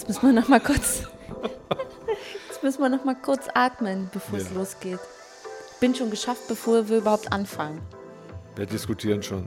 [0.00, 1.02] Jetzt müssen wir noch mal kurz.
[2.48, 4.56] Jetzt müssen wir noch mal kurz atmen, bevor es Ja.
[4.58, 4.98] losgeht.
[5.78, 7.82] Bin schon geschafft, bevor wir überhaupt anfangen.
[8.56, 9.46] Wir diskutieren schon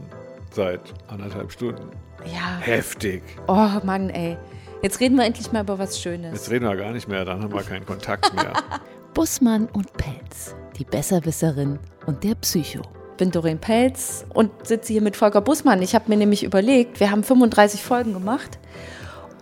[0.51, 1.89] seit anderthalb Stunden.
[2.25, 2.59] Ja.
[2.59, 3.23] Heftig.
[3.47, 4.37] Oh Mann, ey.
[4.83, 6.33] Jetzt reden wir endlich mal über was Schönes.
[6.33, 8.53] Jetzt reden wir gar nicht mehr, dann haben wir keinen Kontakt mehr.
[9.15, 12.81] Bussmann und Pelz, die Besserwisserin und der Psycho.
[13.17, 15.81] bin Doreen Pelz und sitze hier mit Volker Bussmann.
[15.81, 18.59] Ich habe mir nämlich überlegt, wir haben 35 Folgen gemacht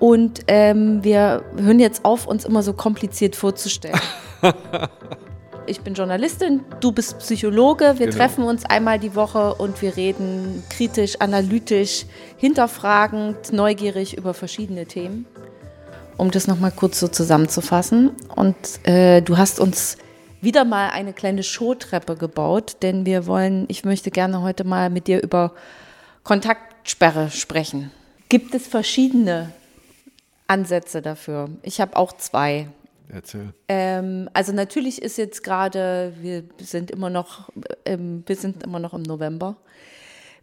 [0.02, 4.02] und ähm, wir hören jetzt auf, uns immer so kompliziert vorzustellen.
[5.68, 8.00] ich bin Journalistin, du bist Psychologe.
[8.00, 8.18] Wir Genau.
[8.18, 15.28] treffen uns einmal die Woche und wir reden kritisch, analytisch, hinterfragend, neugierig über verschiedene Themen.
[16.18, 18.10] Um das nochmal kurz so zusammenzufassen.
[18.36, 18.56] Und
[18.88, 19.98] äh, du hast uns
[20.42, 25.06] wieder mal eine kleine Showtreppe gebaut, denn wir wollen, ich möchte gerne heute mal mit
[25.06, 25.54] dir über
[26.24, 27.92] Kontaktsperre sprechen.
[28.30, 29.52] Gibt es verschiedene
[30.52, 31.50] Ansätze dafür?
[31.64, 32.68] Ich habe auch zwei.
[33.08, 33.54] Erzähl.
[33.68, 37.50] Ähm, also natürlich ist jetzt gerade, wir sind immer noch,
[37.86, 39.56] ähm, wir sind immer noch im November.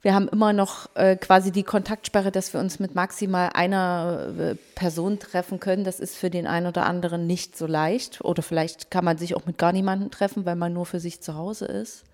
[0.01, 4.55] Wir haben immer noch äh, quasi die Kontaktsperre, dass wir uns mit maximal einer äh,
[4.75, 5.85] Person treffen können.
[5.85, 8.21] Das ist für den einen oder anderen nicht so leicht.
[8.23, 11.21] Oder vielleicht kann man sich auch mit gar niemandem treffen, weil man nur für sich
[11.21, 12.05] zu Hause ist.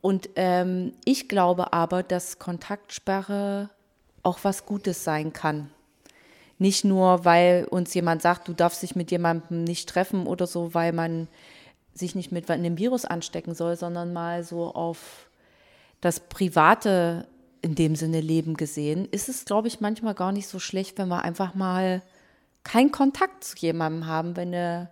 [0.00, 3.70] Und ähm, ich glaube aber, dass Kontaktsperre
[4.22, 5.70] auch was Gutes sein kann.
[6.60, 10.74] Nicht nur, weil uns jemand sagt, du darfst dich mit jemandem nicht treffen oder so,
[10.74, 11.26] weil man
[11.94, 15.30] sich nicht mit einem Virus anstecken soll, sondern mal so auf
[16.02, 17.26] das private
[17.62, 21.08] in dem Sinne Leben gesehen, ist es, glaube ich, manchmal gar nicht so schlecht, wenn
[21.08, 22.02] wir einfach mal
[22.62, 24.90] keinen Kontakt zu jemandem haben, wenn eine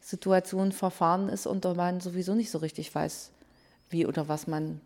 [0.00, 3.32] Situation verfahren ist und man sowieso nicht so richtig weiß,
[3.90, 4.80] wie oder was man,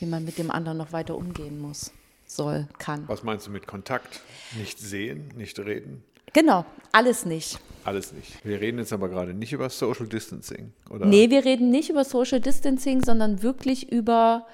[0.00, 1.92] wie man mit dem anderen noch weiter umgehen muss,
[2.34, 3.04] soll, kann.
[3.08, 4.20] Was meinst du mit Kontakt?
[4.58, 6.02] Nicht sehen, nicht reden?
[6.32, 7.58] Genau, alles nicht.
[7.84, 8.44] Alles nicht.
[8.44, 11.06] Wir reden jetzt aber gerade nicht über Social Distancing, oder?
[11.06, 14.46] Nee, wir reden nicht über Social Distancing, sondern wirklich über,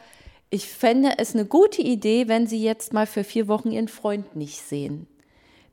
[0.49, 4.37] ich fände es eine gute Idee, wenn Sie jetzt mal für vier Wochen Ihren Freund
[4.37, 5.07] nicht sehen.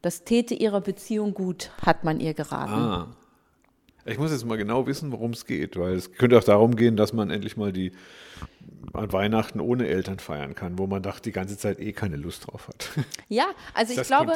[0.02, 2.74] Das täte Ihrer Beziehung gut, hat man ihr geraten.
[2.74, 3.16] Ah.
[4.06, 6.98] Ich muss jetzt mal genau wissen, worum es geht, weil es könnte auch darum gehen,
[6.98, 7.92] dass man endlich mal die
[8.94, 12.48] an Weihnachten ohne Eltern feiern kann, wo man dachte, die ganze Zeit eh keine Lust
[12.48, 12.90] drauf hat.
[13.30, 14.34] Ja, also ich glaube,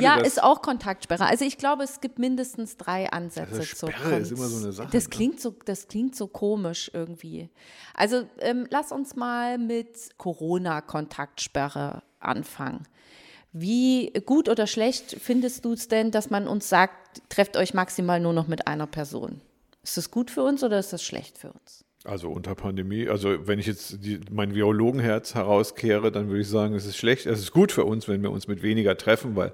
[0.00, 1.26] ja, ist auch Kontaktsperre.
[1.26, 4.72] Also ich glaube, es gibt mindestens drei Ansätze Also zur Sperre ist immer so eine
[4.72, 5.10] Sache, Das ne?
[5.10, 7.48] klingt so, das klingt so komisch irgendwie.
[7.94, 12.88] Also ähm, lass uns mal mit Corona-Kontaktsperre anfangen.
[13.56, 18.18] Wie gut oder schlecht findest du es denn, dass man uns sagt, trefft euch maximal
[18.18, 19.40] nur noch mit einer Person?
[19.84, 21.84] Ist das gut für uns oder ist das schlecht für uns?
[22.02, 26.74] Also unter Pandemie, also wenn ich jetzt die, mein Virologenherz herauskehre, dann würde ich sagen,
[26.74, 27.26] es ist schlecht.
[27.26, 29.52] Es ist gut für uns, wenn wir uns mit weniger treffen, weil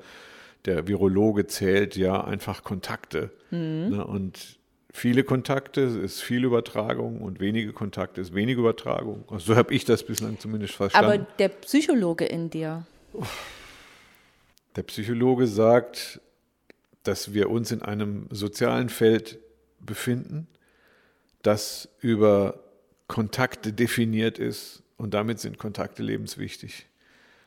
[0.64, 3.30] der Virologe zählt ja einfach Kontakte.
[3.50, 3.90] Mhm.
[3.90, 4.06] Ne?
[4.06, 4.58] Und
[4.90, 9.24] viele Kontakte ist viel Übertragung und wenige Kontakte ist wenig Übertragung.
[9.28, 11.12] Also so habe ich das bislang zumindest verstanden.
[11.12, 12.86] Aber der Psychologe in dir,
[14.76, 16.20] Der Psychologe sagt,
[17.02, 19.38] dass wir uns in einem sozialen Feld
[19.80, 20.46] befinden,
[21.42, 22.60] das über
[23.08, 26.86] Kontakte definiert ist und damit sind Kontakte lebenswichtig.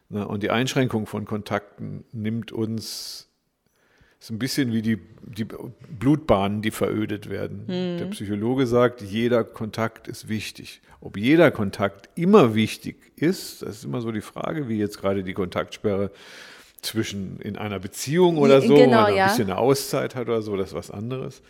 [0.09, 3.29] Und die Einschränkung von Kontakten nimmt uns,
[4.19, 7.65] ist ein bisschen wie die, die Blutbahnen, die verödet werden.
[7.67, 10.81] Der Psychologe sagt, jeder Kontakt ist wichtig.
[10.99, 15.23] Ob jeder Kontakt immer wichtig ist, das ist immer so die Frage, wie jetzt gerade
[15.23, 16.11] die Kontaktsperre
[16.85, 19.27] zwischen in einer Beziehung oder so, Genau, wo man ein ja.
[19.27, 21.41] bisschen eine Auszeit hat oder so, das ist was anderes.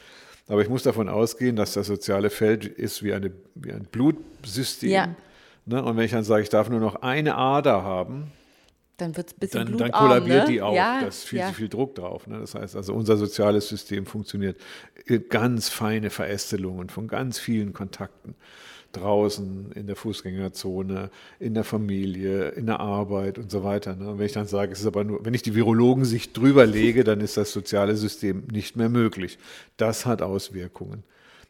[0.48, 4.90] Aber ich muss davon ausgehen, dass das soziale Feld ist wie, eine, wie ein Blutsystem.
[4.90, 5.16] Ja.
[5.66, 5.84] Ne?
[5.84, 8.32] Und wenn ich dann sage, ich darf nur noch eine Ader haben,
[8.98, 10.54] dann wird es ein bisschen dann, dann kollabiert ne?
[10.54, 10.76] die auch.
[10.76, 11.48] Ja, da ist viel ja.
[11.48, 12.28] zu viel Druck drauf.
[12.28, 12.40] Ne?
[12.40, 14.58] Das heißt also, unser soziales System funktioniert
[15.30, 18.36] ganz feine Verästelungen von ganz vielen Kontakten.
[18.94, 21.10] Draußen, in der Fußgängerzone,
[21.40, 23.96] in der Familie, in der Arbeit und so weiter.
[23.96, 24.10] Ne?
[24.10, 27.04] Und wenn ich dann sage, es ist aber nur, wenn ich die Virologensicht drüber lege,
[27.04, 29.38] dann ist das soziale System nicht mehr möglich.
[29.78, 31.04] Das hat Auswirkungen.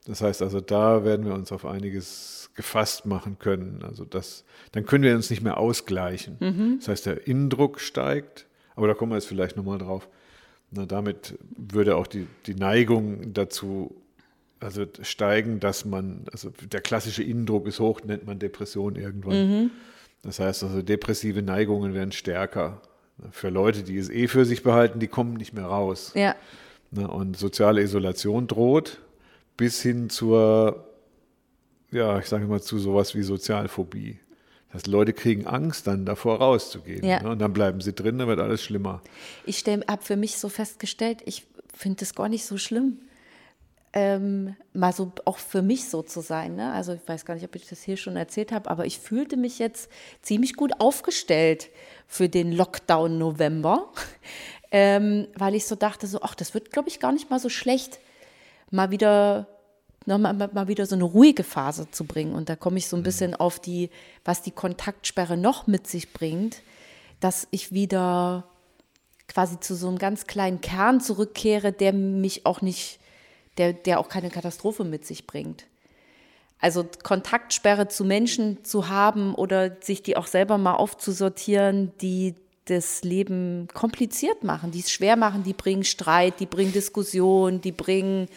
[0.05, 3.83] Das heißt also, da werden wir uns auf einiges gefasst machen können.
[3.83, 6.37] Also das, dann können wir uns nicht mehr ausgleichen.
[6.39, 6.77] Mhm.
[6.79, 10.07] Das heißt, der Innendruck steigt, aber da kommen wir jetzt vielleicht nochmal drauf.
[10.71, 13.95] Na, damit würde auch die, die Neigung dazu
[14.63, 19.49] also steigen, dass man, also der klassische Innendruck ist hoch, nennt man Depression irgendwann.
[19.49, 19.71] Mhm.
[20.23, 22.81] Das heißt also, depressive Neigungen werden stärker.
[23.31, 26.13] Für Leute, die es eh für sich behalten, die kommen nicht mehr raus.
[26.15, 26.35] Ja,
[26.93, 28.99] Ne, Und soziale Isolation droht
[29.57, 30.87] bis hin zur,
[31.91, 34.19] ja, ich sage mal, zu sowas wie Sozialphobie.
[34.71, 37.05] Das Leute kriegen Angst, dann davor rauszugehen.
[37.05, 37.21] Ja.
[37.21, 37.29] Ne?
[37.29, 39.01] Und dann bleiben sie drin, dann wird alles schlimmer.
[39.45, 41.45] Ich habe für mich so festgestellt, ich
[41.75, 42.99] finde es gar nicht so schlimm,
[43.93, 46.55] ähm, mal so auch für mich so zu sein.
[46.55, 46.71] Ne?
[46.73, 49.37] Also ich weiß gar nicht, ob ich das hier schon erzählt habe, aber ich fühlte
[49.37, 49.89] mich jetzt
[50.21, 51.69] ziemlich gut aufgestellt
[52.07, 53.91] für den Lockdown November,
[54.71, 57.49] ähm, weil ich so dachte, so, ach, das wird, glaube ich, gar nicht mal so
[57.49, 57.99] schlecht,
[58.71, 59.47] mal wieder
[60.05, 62.33] noch mal, mal wieder so eine ruhige Phase zu bringen.
[62.33, 63.89] Und da komme ich so ein bisschen auf die,
[64.25, 66.61] was die Kontaktsperre noch mit sich bringt,
[67.19, 68.45] dass ich wieder
[69.27, 72.99] quasi zu so einem ganz kleinen Kern zurückkehre, der mich auch nicht,
[73.57, 75.65] der, der auch keine Katastrophe mit sich bringt.
[76.59, 82.35] Also Kontaktsperre zu Menschen zu haben oder sich die auch selber mal aufzusortieren, die
[82.65, 87.73] das Leben kompliziert machen, die es schwer machen, die bringen Streit, die bringen Diskussion, die
[87.73, 88.29] bringen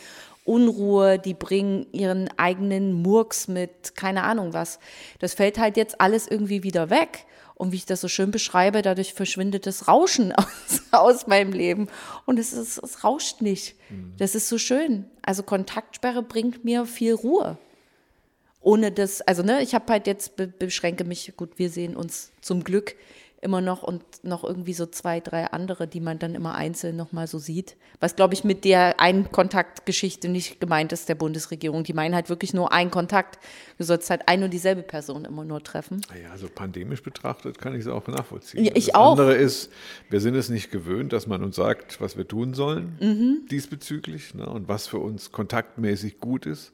[0.44, 4.78] Unruhe, die bringen ihren eigenen Murks mit, keine Ahnung was.
[5.18, 7.26] Das fällt halt jetzt alles irgendwie wieder weg.
[7.56, 11.88] Und wie ich das so schön beschreibe, dadurch verschwindet das Rauschen aus, aus meinem Leben.
[12.26, 13.74] Und es, ist, es rauscht nicht.
[14.18, 15.06] Das ist so schön.
[15.22, 17.58] Also Kontaktsperre bringt mir viel Ruhe.
[18.60, 22.32] Ohne das, also ne, ich habe halt jetzt, be beschränke mich, gut, wir sehen uns
[22.40, 22.96] zum Glück
[23.42, 27.26] immer noch und noch irgendwie so zwei, drei andere, die man dann immer einzeln nochmal
[27.26, 27.76] so sieht.
[28.00, 31.84] Was, glaube ich, mit der Einkontaktgeschichte nicht gemeint ist der Bundesregierung.
[31.84, 33.38] Die meinen halt wirklich nur einen Kontakt.
[33.78, 36.00] Du sollst halt ein und dieselbe Person immer nur treffen.
[36.10, 38.64] Naja, also pandemisch betrachtet kann ich es auch nachvollziehen.
[38.64, 39.12] Ja, ich das auch.
[39.12, 39.70] andere ist,
[40.10, 43.46] wir sind es nicht gewöhnt, dass man uns sagt, was wir tun sollen Mhm.
[43.50, 46.72] diesbezüglich ne, und was für uns kontaktmäßig gut ist.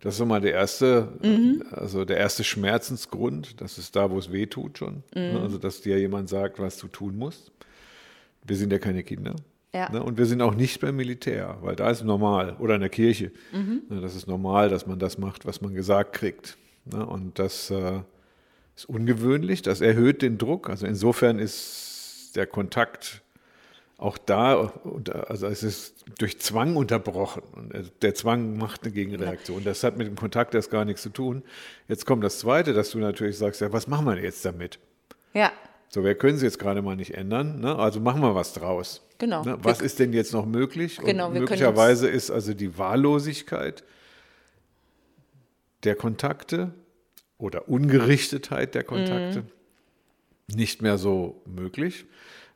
[0.00, 1.64] Das ist mal der erste, Mhm.
[1.72, 3.60] also der erste Schmerzensgrund.
[3.60, 5.02] Das ist da, wo es weh tut schon.
[5.14, 5.20] Mhm.
[5.22, 7.50] Ne, also, dass dir jemand sagt, was du tun musst.
[8.44, 9.34] Wir sind ja keine Kinder.
[9.74, 9.90] Ja.
[9.90, 12.56] Ne, und wir sind auch nicht beim Militär, weil da ist normal.
[12.58, 13.32] Oder in der Kirche.
[13.52, 13.82] Mhm.
[13.88, 16.56] Ne, das ist normal, dass man das macht, was man gesagt kriegt.
[16.84, 18.00] Ne, und das äh,
[18.76, 19.62] ist ungewöhnlich.
[19.62, 20.70] Das erhöht den Druck.
[20.70, 23.22] Also insofern ist der Kontakt
[23.98, 24.72] auch da,
[25.28, 27.42] also es ist durch Zwang unterbrochen.
[27.52, 29.64] Und äh, der Zwang macht eine Gegenreaktion.
[29.64, 31.42] Das hat mit dem Kontakt erst gar nichts zu tun.
[31.88, 34.78] Jetzt kommt das Zweite, dass du natürlich sagst, ja, was machen wir jetzt damit?
[35.34, 35.50] Ja,
[35.88, 37.76] So, wir können es jetzt gerade mal nicht ändern, ne?
[37.76, 39.02] also machen wir was draus.
[39.18, 39.42] Genau.
[39.42, 39.58] Ne?
[39.62, 40.98] Was Wir- ist denn jetzt noch möglich?
[41.04, 43.82] Genau, Und möglicherweise ist also die Wahllosigkeit
[45.84, 46.72] der Kontakte
[47.36, 50.56] oder Ungerichtetheit der Kontakte Mhm.
[50.56, 52.04] nicht mehr so möglich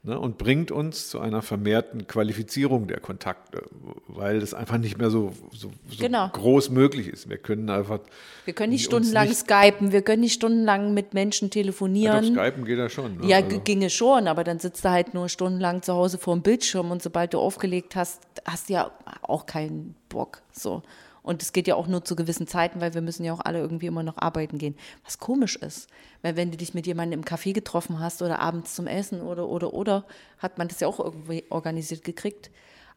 [0.02, 0.19] ne?
[0.19, 3.62] und bringt uns zu einer vermehrten Qualifizierung der Kontakte,
[4.08, 6.28] weil es einfach nicht mehr so, so, so Genau.
[6.28, 7.28] groß möglich ist.
[7.28, 8.00] Wir können einfach.
[8.44, 12.25] wir können nicht stundenlang nicht- skypen, wir können nicht stundenlang mit Menschen Ja, doch, telefonieren.
[12.34, 13.19] Skypen geht ja schon.
[13.19, 13.26] Ne?
[13.26, 16.43] Ja, Also- ginge schon, aber dann sitzt du halt nur stundenlang zu Hause vor dem
[16.43, 18.90] Bildschirm und sobald du aufgelegt hast, hast du ja
[19.22, 20.43] auch keinen Bock.
[20.52, 20.82] So.
[21.22, 23.60] Und es geht ja auch nur zu gewissen Zeiten, weil wir müssen ja auch alle
[23.60, 24.76] irgendwie immer noch arbeiten gehen.
[25.04, 25.88] Was komisch ist,
[26.22, 29.48] weil wenn du dich mit jemandem im Café getroffen hast oder abends zum Essen oder,
[29.48, 30.04] oder, oder,
[30.38, 32.50] hat man das ja auch irgendwie organisiert gekriegt.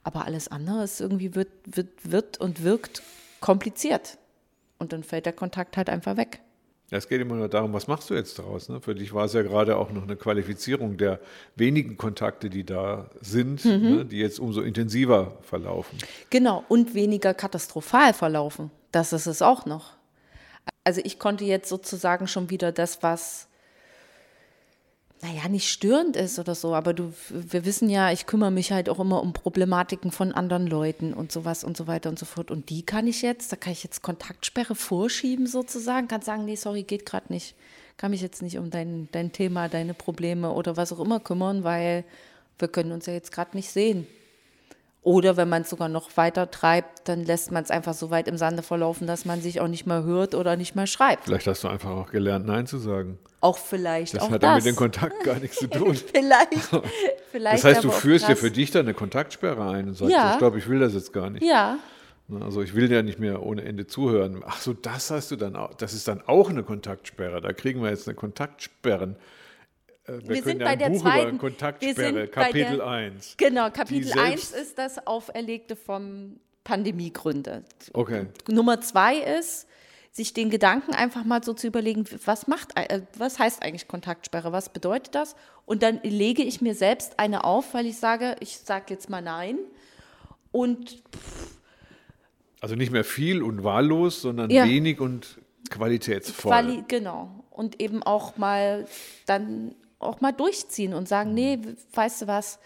[0.03, 3.03] Aber alles andere ist irgendwie wird, wird, wird und wirkt
[3.41, 4.17] kompliziert.
[4.77, 6.41] Und dann fällt der Kontakt halt einfach weg.
[6.95, 8.69] Es geht immer nur darum, was machst du jetzt daraus?
[8.69, 8.81] Ne?
[8.81, 11.19] Für dich war es ja gerade auch noch eine Qualifizierung der
[11.55, 13.95] wenigen Kontakte, die da sind, Mhm.
[13.95, 14.05] ne?
[14.05, 15.97] die jetzt umso intensiver verlaufen.
[16.29, 18.71] Genau, und weniger katastrophal verlaufen.
[18.91, 19.93] Das ist es auch noch.
[20.83, 23.47] Also ich konnte jetzt sozusagen schon wieder das, was,
[25.25, 28.89] naja, nicht störend ist oder so, aber du, wir wissen ja, ich kümmere mich halt
[28.89, 32.51] auch immer um Problematiken von anderen Leuten und sowas und so weiter und so fort.
[32.51, 36.55] Und die kann ich jetzt, da kann ich jetzt Kontaktsperre vorschieben sozusagen, kann sagen, nee,
[36.55, 37.55] sorry, geht gerade nicht.
[37.97, 41.63] Kann mich jetzt nicht um dein, dein Thema, deine Probleme oder was auch immer kümmern,
[41.63, 42.03] weil
[42.59, 44.05] wir können uns ja jetzt gerade nicht sehen.
[45.05, 48.27] Oder wenn man es sogar noch weiter treibt, dann lässt man es einfach so weit
[48.27, 51.25] im Sande verlaufen, dass man sich auch nicht mehr hört oder nicht mehr schreibt.
[51.25, 53.19] Vielleicht hast du einfach auch gelernt, Nein zu sagen.
[53.39, 54.65] Auch vielleicht Das auch hat ja das.
[54.65, 55.93] mit dem Kontakt gar nichts zu tun.
[55.95, 56.53] vielleicht,
[57.31, 57.63] vielleicht.
[57.63, 60.31] Das heißt, du führst dir für dich dann eine Kontaktsperre ein und sagst, Ja.
[60.33, 61.43] ich glaube, ich will das jetzt gar nicht.
[61.45, 61.77] Ja,
[62.41, 64.41] Also ich will ja nicht mehr ohne Ende zuhören.
[64.47, 65.75] Ach so, das hast du dann auch.
[65.75, 67.41] Das ist dann auch eine Kontaktsperre.
[67.41, 69.17] Da kriegen wir jetzt eine Kontaktsperren.
[70.07, 73.35] Äh, Wir, Wir sind bei der Buch zweiten- Kontaktsperre, Kapitel der- 1.
[73.37, 73.69] genau.
[73.71, 77.63] Kapitel Die 1 selbst- ist das Auferlegte vom Pandemiegründe.
[77.93, 78.27] Okay.
[78.49, 79.67] Nummer zwei ist,
[80.11, 84.51] sich den Gedanken einfach mal so zu überlegen, was macht, äh, was heißt eigentlich Kontaktsperre,
[84.53, 85.35] was bedeutet das?
[85.65, 89.21] Und dann lege ich mir selbst eine auf, weil ich sage, ich sage jetzt mal
[89.21, 89.57] nein.
[90.51, 91.03] Und
[92.61, 94.63] Also nicht mehr viel und wahllos, sondern Ja.
[94.65, 95.37] wenig und
[95.69, 96.49] qualitätsvoll.
[96.51, 97.43] Quali genau.
[97.51, 98.85] Und eben auch mal
[99.25, 101.59] dann auch mal durchziehen und sagen, nee,
[101.93, 102.59] weißt du was,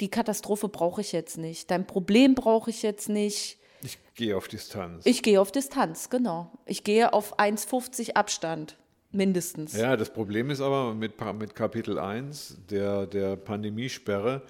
[0.00, 1.70] die Katastrophe brauche ich jetzt nicht.
[1.70, 3.58] Dein Problem brauche ich jetzt nicht.
[3.82, 5.04] ich gehe auf Distanz.
[5.06, 6.52] Ich gehe auf Distanz, genau.
[6.66, 8.76] Ich gehe auf 1,50 Abstand.
[9.10, 9.74] Mindestens.
[9.74, 14.42] Ja, das Problem ist aber mit, mit Kapitel 1 der, der Pandemiesperre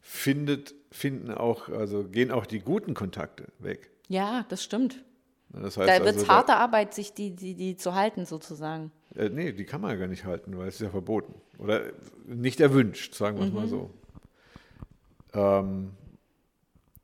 [0.00, 3.90] findet, finden auch, also gehen auch die guten Kontakte weg.
[4.06, 5.04] Ja, das stimmt.
[5.50, 8.92] Das heißt da wird es also, harte Arbeit, sich die, die, die zu halten, sozusagen.
[9.18, 11.34] Äh, nee, die kann man ja gar nicht halten, weil es ist ja verboten.
[11.58, 11.82] Oder
[12.26, 13.56] nicht erwünscht, sagen wir es mhm.
[13.56, 13.90] mal so.
[15.34, 15.90] Ähm,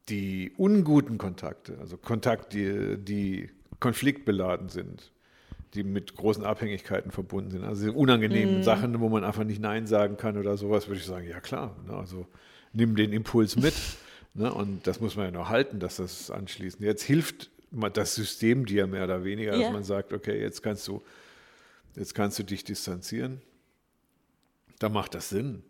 [0.08, 5.12] die unguten Kontakte, also Kontakte, die, die konfliktbeladen sind,
[5.74, 8.62] die mit großen Abhängigkeiten verbunden sind, also unangenehmen mhm.
[8.62, 11.74] Sachen, wo man einfach nicht Nein sagen kann oder sowas, würde ich sagen, ja klar,
[11.86, 12.26] ne, also
[12.72, 13.74] nimm den Impuls mit.
[14.34, 16.82] ne, und das muss man ja noch halten, dass das anschließend.
[16.82, 17.50] Jetzt hilft
[17.92, 19.62] das System dir mehr oder weniger, ja.
[19.62, 21.02] dass man sagt, okay, jetzt kannst du,
[21.96, 23.40] jetzt kannst du dich distanzieren.
[24.78, 25.62] Da macht das Sinn.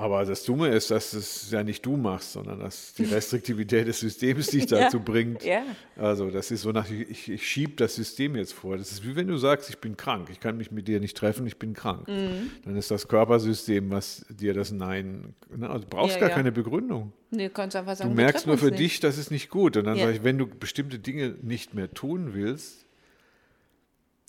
[0.00, 4.00] Aber das Dumme ist, dass es ja nicht du machst, sondern dass die Restriktivität des
[4.00, 5.44] Systems dich dazu ja, bringt.
[5.44, 5.62] Ja.
[5.94, 8.78] Also das ist so nach, ich, ich schiebe das System jetzt vor.
[8.78, 11.18] Das ist wie wenn du sagst, ich bin krank, ich kann mich mit dir nicht
[11.18, 12.08] treffen, ich bin krank.
[12.08, 12.50] Mhm.
[12.64, 16.50] Dann ist das Körpersystem, was dir das Nein, ne, also du brauchst ja, gar keine
[16.50, 17.12] Begründung.
[17.30, 19.76] Nee, du kannst einfach sagen, du merkst nur für dich, das ist nicht gut.
[19.76, 22.86] Und dann sage ich, wenn du bestimmte Dinge nicht mehr tun willst,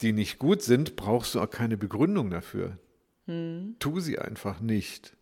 [0.02, 2.78] die nicht gut sind, brauchst du auch keine Begründung dafür.
[3.26, 3.76] Mhm.
[3.80, 5.16] Tu sie einfach nicht.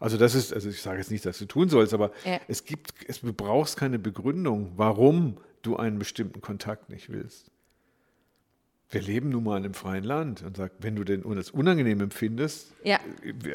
[0.00, 2.40] Also das ist, also ich sage jetzt nicht, dass du tun sollst, aber ja.
[2.48, 7.50] es gibt, es, du brauchst keine Begründung, warum du einen bestimmten Kontakt nicht willst.
[8.94, 12.00] Wir leben nun mal in einem freien Land und sagt, wenn du denn das unangenehm
[12.00, 12.98] empfindest, ja.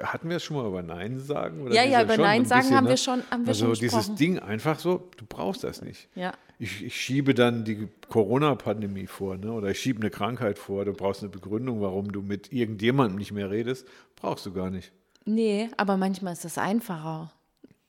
[0.04, 1.62] hatten wir es schon mal über Nein sagen?
[1.62, 2.90] Oder ja, ja, über Nein sagen bisschen, haben ne?
[2.90, 6.10] wir schon haben wir Also schon dieses Ding einfach so, du brauchst das nicht.
[6.16, 6.34] Ja.
[6.60, 9.52] Ich, ich schiebe dann die Corona-Pandemie vor, ne?
[9.52, 13.32] oder ich schiebe eine Krankheit vor, du brauchst eine Begründung, warum du mit irgendjemandem nicht
[13.32, 14.92] mehr redest, brauchst du gar nicht.
[15.24, 17.32] Nee, aber manchmal ist es einfacher.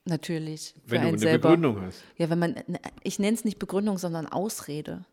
[0.04, 0.74] Natürlich.
[0.86, 1.48] Wenn du eine selber.
[1.48, 2.02] Begründung hast.
[2.16, 2.54] Ja, wenn man,
[3.02, 5.04] ich nenne es nicht Begründung, sondern Ausrede.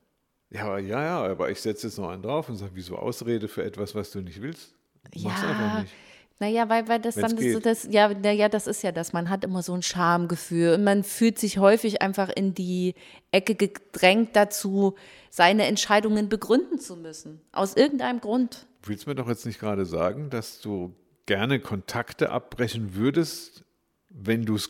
[0.49, 3.63] Ja, ja, ja, aber ich setze jetzt noch einen drauf und sage, wieso Ausrede für
[3.63, 4.73] etwas, was du nicht willst?
[5.11, 5.93] Du ja, einfach nicht.
[6.39, 9.11] Naja, weil, weil das Wenn's dann so das, ja, ja, das ist ja das.
[9.11, 12.93] Man hat immer so ein Schamgefühl und man fühlt sich häufig einfach in die
[13.31, 14.95] Ecke gedrängt dazu,
[15.31, 17.41] seine Entscheidungen begründen zu müssen.
[17.51, 18.67] Aus irgendeinem Grund.
[18.83, 20.93] Willst du mir doch jetzt nicht gerade sagen, dass du
[21.25, 23.63] gerne Kontakte abbrechen würdest,
[24.09, 24.69] wenn du es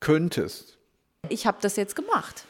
[0.00, 0.78] könntest?
[1.28, 2.46] Ich habe das jetzt gemacht.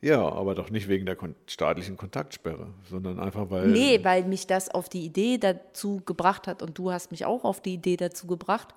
[0.00, 3.68] Ja, aber doch nicht wegen der staatlichen Kontaktsperre, sondern einfach weil.
[3.68, 7.44] Nee, weil mich das auf die Idee dazu gebracht hat und du hast mich auch
[7.44, 8.74] auf die Idee dazu gebracht,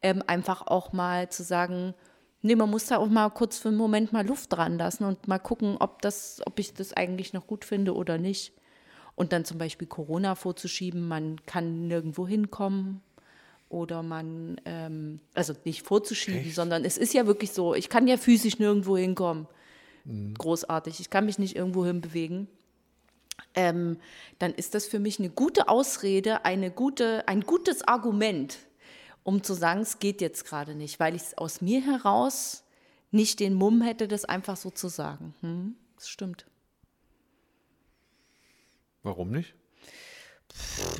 [0.00, 1.94] ähm, einfach auch mal zu sagen,
[2.40, 5.28] nee, man muss da auch mal kurz für einen Moment mal Luft dran lassen und
[5.28, 8.52] mal gucken, ob, das, ob ich das eigentlich noch gut finde oder nicht.
[9.14, 13.02] Und dann zum Beispiel Corona vorzuschieben, man kann nirgendwo hinkommen
[13.68, 16.54] oder man, ähm, also nicht vorzuschieben, Echt?
[16.54, 19.46] sondern es ist ja wirklich so, ich kann ja physisch nirgendwo hinkommen.
[20.04, 20.34] Mhm.
[20.34, 22.48] Großartig, ich kann mich nicht irgendwo hin bewegen.
[23.54, 23.98] Ähm,
[24.38, 28.58] dann ist das für mich eine gute Ausrede, eine gute, ein gutes Argument,
[29.24, 32.64] um zu sagen, es geht jetzt gerade nicht, weil ich es aus mir heraus
[33.10, 35.34] nicht den Mumm hätte, das einfach so zu sagen.
[35.40, 36.46] Hm, das stimmt.
[39.02, 39.54] Warum nicht?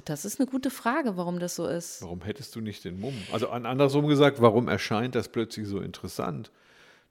[0.04, 2.02] Das ist eine gute Frage, warum das so ist.
[2.02, 3.14] Warum hättest du nicht den Mumm?
[3.32, 6.50] Also andersrum gesagt, warum erscheint das plötzlich so interessant,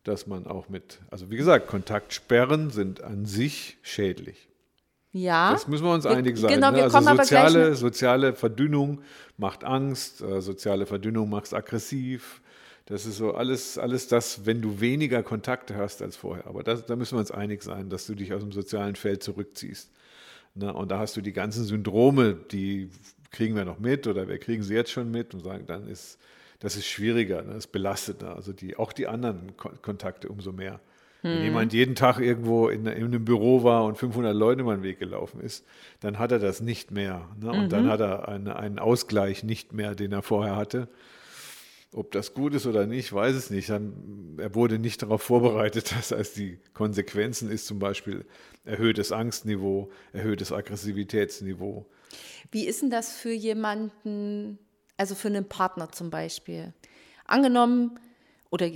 [0.03, 4.49] dass man auch mit, also wie gesagt, Kontaktsperren sind an sich schädlich.
[5.13, 5.51] Ja.
[5.51, 6.53] Das müssen wir uns wir, einig sein.
[6.53, 6.83] Genau, ne?
[6.83, 9.01] also soziale, soziale Verdünnung
[9.37, 12.41] macht Angst, äh, soziale Verdünnung macht aggressiv.
[12.85, 16.47] Das ist so alles, alles das, wenn du weniger Kontakte hast als vorher.
[16.47, 19.21] Aber das, da müssen wir uns einig sein, dass du dich aus dem sozialen Feld
[19.21, 19.91] zurückziehst.
[20.55, 20.73] Ne?
[20.73, 22.89] Und da hast du die ganzen Syndrome, die
[23.31, 26.19] kriegen wir noch mit oder wir kriegen sie jetzt schon mit und sagen, dann ist
[26.61, 27.49] das ist schwieriger, ne?
[27.49, 28.35] das ist belastender.
[28.35, 30.79] Also die, auch die anderen Kon Kontakte umso mehr.
[31.23, 31.43] Wenn hm.
[31.43, 34.99] jemand jeden Tag irgendwo in, in, einem Büro war und 500 Leute über den Weg
[34.99, 35.65] gelaufen ist,
[35.99, 37.27] dann hat er das nicht mehr.
[37.39, 37.51] Ne?
[37.51, 37.69] Und mhm.
[37.69, 40.87] dann hat er eine, einen Ausgleich nicht mehr, den er vorher hatte.
[41.93, 43.69] Ob das gut ist oder nicht, weiß es nicht.
[43.69, 45.91] Er wurde nicht darauf vorbereitet.
[45.95, 48.25] Das heißt, die Konsequenzen ist zum Beispiel
[48.65, 51.85] erhöhtes Angstniveau, erhöhtes Aggressivitätsniveau.
[52.51, 54.57] Wie ist denn das für jemanden,
[55.01, 56.73] also für einen Partner zum Beispiel?
[57.25, 57.99] Angenommen,
[58.51, 58.69] oder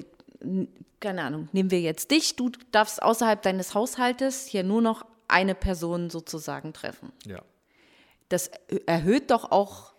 [1.00, 5.53] keine Ahnung, nehmen wir jetzt dich, du darfst außerhalb deines Haushaltes hier nur noch eine
[5.53, 7.12] Person sozusagen treffen.
[7.27, 7.44] Ja.
[8.29, 8.50] Das
[8.88, 9.94] erhöht doch auch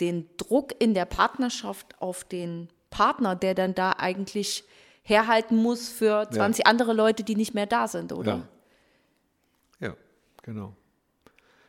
[0.00, 4.62] den Druck in der Partnerschaft auf den Partner, der dann da eigentlich
[5.02, 6.70] herhalten muss für 20 ja.
[6.70, 8.46] andere Leute, die nicht mehr da sind, oder?
[9.80, 9.96] Ja, ja
[10.42, 10.76] genau.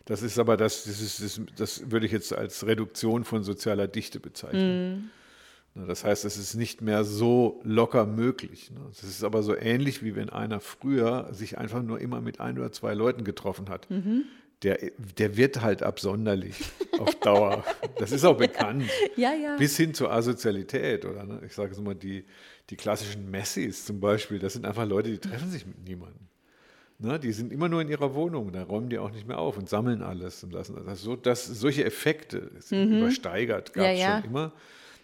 [0.05, 3.87] Das ist aber das, das, ist, das, das, würde ich jetzt als Reduktion von sozialer
[3.87, 5.11] Dichte bezeichnen.
[5.75, 5.87] Mm.
[5.87, 8.71] Das heißt, es ist nicht mehr so locker möglich.
[8.91, 12.57] Es ist aber so ähnlich, wie wenn einer früher sich einfach nur immer mit ein
[12.57, 13.89] oder zwei Leuten getroffen hat.
[13.89, 14.23] Mhm
[14.65, 14.79] der,
[15.17, 16.55] der wird halt absonderlich
[16.99, 17.63] auf Dauer.
[17.97, 18.89] Das ist auch bekannt.
[19.15, 19.55] Ja, ja.
[19.57, 21.23] Bis hin zur Asozialität, oder?
[21.23, 21.41] Ne?
[21.45, 22.25] Ich sage es mal, die,
[22.69, 26.24] die klassischen Messis zum Beispiel, das sind einfach Leute, die treffen sich mit niemandem.
[26.97, 27.19] Ne?
[27.19, 29.67] Die sind immer nur in ihrer Wohnung, da räumen die auch nicht mehr auf und
[29.69, 31.01] sammeln alles und lassen das.
[31.01, 33.99] So, das solche Effekte sind übersteigert, gab es Mhm.
[33.99, 34.21] Ja, ja.
[34.21, 34.51] schon immer.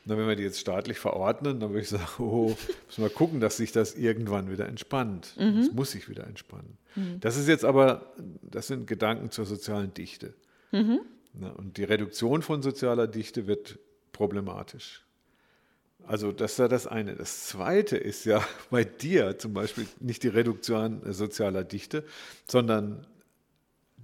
[0.06, 2.56] Na, wenn wir die jetzt staatlich verordnen, dann würde ich sagen, oh,
[2.88, 5.36] müssen wir gucken, dass sich das irgendwann wieder entspannt.
[5.38, 5.60] Mhm.
[5.60, 6.78] Es muss sich wieder entspannen.
[7.20, 10.34] Das ist jetzt aber, das sind Gedanken zur sozialen Dichte.
[10.72, 11.02] Mhm.
[11.34, 13.78] Na, und die Reduktion von sozialer Dichte wird
[14.12, 15.06] problematisch.
[16.08, 17.16] Also das ist ja das eine.
[17.16, 22.04] Das zweite ist ja bei dir zum Beispiel nicht die Reduktion äh, sozialer Dichte,
[22.48, 23.06] sondern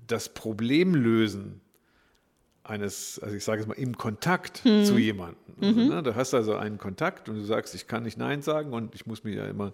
[0.07, 1.61] das Problemlösen
[2.63, 5.37] eines, also ich sage es mal, im Kontakt zu jemandem.
[5.61, 8.73] Also, ne, du hast also einen Kontakt und du sagst, ich kann nicht Nein sagen
[8.73, 9.73] und ich muss mir ja immer,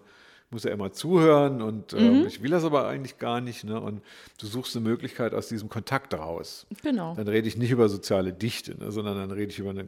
[0.50, 3.64] muss ja immer zuhören und ähm, ich will das aber eigentlich gar nicht.
[3.64, 3.80] Ne?
[3.80, 4.00] Und
[4.38, 6.66] du suchst eine Möglichkeit aus diesem Kontakt raus.
[6.82, 7.14] Genau.
[7.16, 9.84] Dann rede ich nicht über soziale Dichte, ne, sondern dann rede ich über eine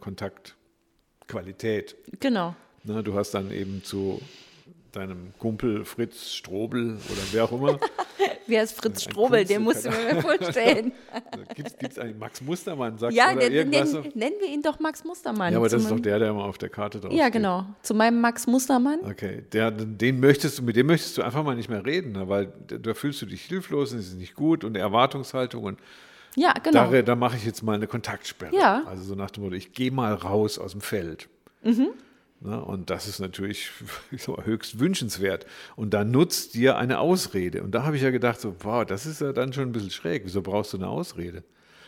[1.27, 1.97] Kontaktqualität.
[2.21, 2.55] Genau.
[2.85, 4.21] Ne, du hast dann eben zu
[4.93, 7.79] deinem Kumpel Fritz Strobel oder wer auch immer.
[8.49, 9.45] Wer ist Fritz Strobel?
[9.45, 10.93] Den musst du mir vorstellen.
[11.57, 14.15] Gibt es eigentlich Max Mustermann, sagt ja, oder nennen, irgendwas?
[14.15, 15.53] nennen, wir ihn doch Max Mustermann.
[15.53, 17.33] ja, aber das ist doch der, der immer auf der Karte drauf Ja, steht.
[17.33, 17.67] genau.
[17.83, 19.01] Zu meinem Max Mustermann.
[19.03, 22.29] Okay, der, den möchtest du, mit dem möchtest du einfach mal nicht mehr reden, ne,
[22.29, 25.81] weil da, fühlst du dich hilflos und es ist nicht gut und Erwartungshaltung und
[26.37, 26.91] Ja, genau.
[26.91, 28.55] da, da mache ich jetzt mal eine Kontaktsperre.
[28.55, 28.85] Ja.
[28.87, 31.29] Also so nach dem Motto, ich gehe mal raus aus dem Feld.
[31.63, 31.89] Mhm.
[32.41, 33.71] Ne, und das ist natürlich
[34.27, 35.47] mal, höchst wünschenswert.
[35.75, 37.63] Und da nutzt dir eine Ausrede.
[37.63, 39.91] Und da habe ich ja gedacht, so, wow, das ist ja dann schon ein bisschen
[39.91, 40.25] schräg.
[40.27, 41.43] Wieso brauchst du eine Ausrede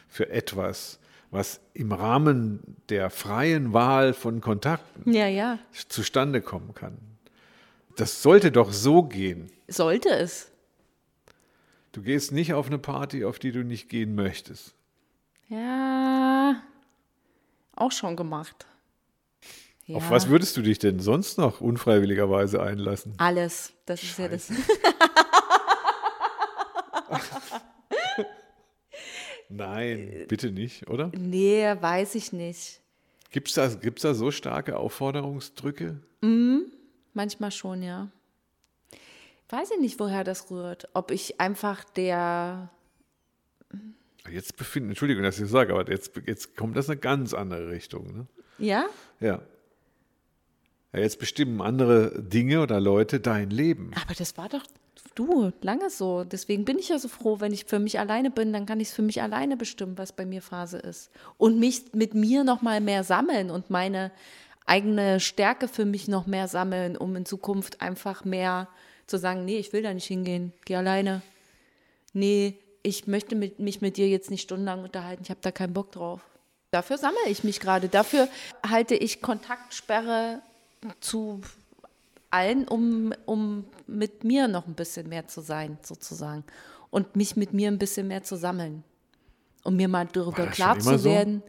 [0.08, 0.98] für etwas,
[1.30, 5.58] was im Rahmen der freien Wahl von Kontakten Ja, ja.
[5.88, 6.96] zustande kommen kann?
[7.96, 9.50] Das sollte doch so gehen.
[9.66, 10.47] Sollte es.
[11.98, 14.76] Du gehst nicht auf eine Party, auf die du nicht gehen möchtest.
[15.48, 16.62] Ja.
[17.74, 18.68] Auch schon gemacht.
[19.86, 19.96] Ja.
[19.96, 23.14] Auf was würdest du dich denn sonst noch unfreiwilligerweise einlassen?
[23.18, 23.72] Alles.
[23.84, 24.48] Das ist ja das.
[29.48, 31.10] Nein, bitte nicht, oder?
[31.16, 32.80] Nee, weiß ich nicht.
[33.32, 36.00] Gibt es da, gibt's da so starke Aufforderungsdrücke?
[37.12, 38.12] Manchmal schon, ja.
[39.48, 40.88] Weiß ich nicht, woher das rührt.
[40.94, 42.70] Ob ich einfach der.
[44.30, 47.70] Jetzt befinden, Entschuldigung, dass ich das sage, aber jetzt, jetzt kommt das eine ganz andere
[47.70, 48.12] Richtung.
[48.12, 48.26] Ne?
[48.58, 48.84] Ja?
[49.20, 49.40] Ja.
[50.92, 51.00] ja.
[51.00, 53.92] Jetzt bestimmen andere Dinge oder Leute dein Leben.
[54.02, 54.64] Aber das war doch
[55.14, 56.24] du lange so.
[56.24, 58.88] Deswegen bin ich ja so froh, wenn ich für mich alleine bin, dann kann ich
[58.88, 61.10] es für mich alleine bestimmen, was bei mir Phase ist.
[61.36, 64.12] Und mich mit mir noch mal mehr sammeln und meine
[64.66, 68.68] eigene Stärke für mich noch mehr sammeln, um in Zukunft einfach mehr
[69.08, 71.22] zu sagen, nee, ich will da nicht hingehen, geh alleine.
[72.12, 75.72] Nee, ich möchte mit, mich mit dir jetzt nicht stundenlang unterhalten, ich habe da keinen
[75.72, 76.20] Bock drauf.
[76.70, 77.88] Dafür sammle ich mich gerade.
[77.88, 78.28] Dafür
[78.66, 80.42] halte ich Kontaktsperre
[81.00, 81.40] zu
[82.30, 86.44] allen, um, um mit mir noch ein bisschen mehr zu sein, sozusagen.
[86.90, 88.84] Und mich mit mir ein bisschen mehr zu sammeln.
[89.64, 91.42] Um mir mal darüber klar zu immer so?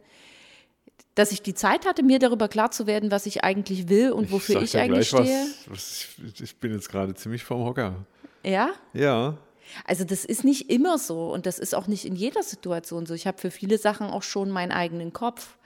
[1.14, 4.30] Dass ich die Zeit hatte, mir darüber klar zu werden, was ich eigentlich will und
[4.30, 5.46] wofür sag ich, dir eigentlich stehe.
[5.66, 7.94] Was, was ich, ich bin jetzt gerade ziemlich vom Hocker.
[8.42, 8.70] Ja?
[8.92, 9.36] Ja,
[9.84, 13.14] Also das ist nicht immer so und das ist auch nicht in jeder Situation so.
[13.14, 15.56] Ich habe für viele Sachen auch schon meinen eigenen Kopf.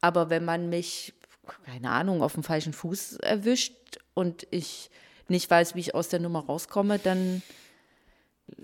[0.00, 1.14] Aber wenn man mich,
[1.64, 3.74] keine Ahnung, auf dem falschen Fuß erwischt
[4.14, 4.90] und ich
[5.28, 7.42] nicht weiß, wie ich aus der Nummer rauskomme, dann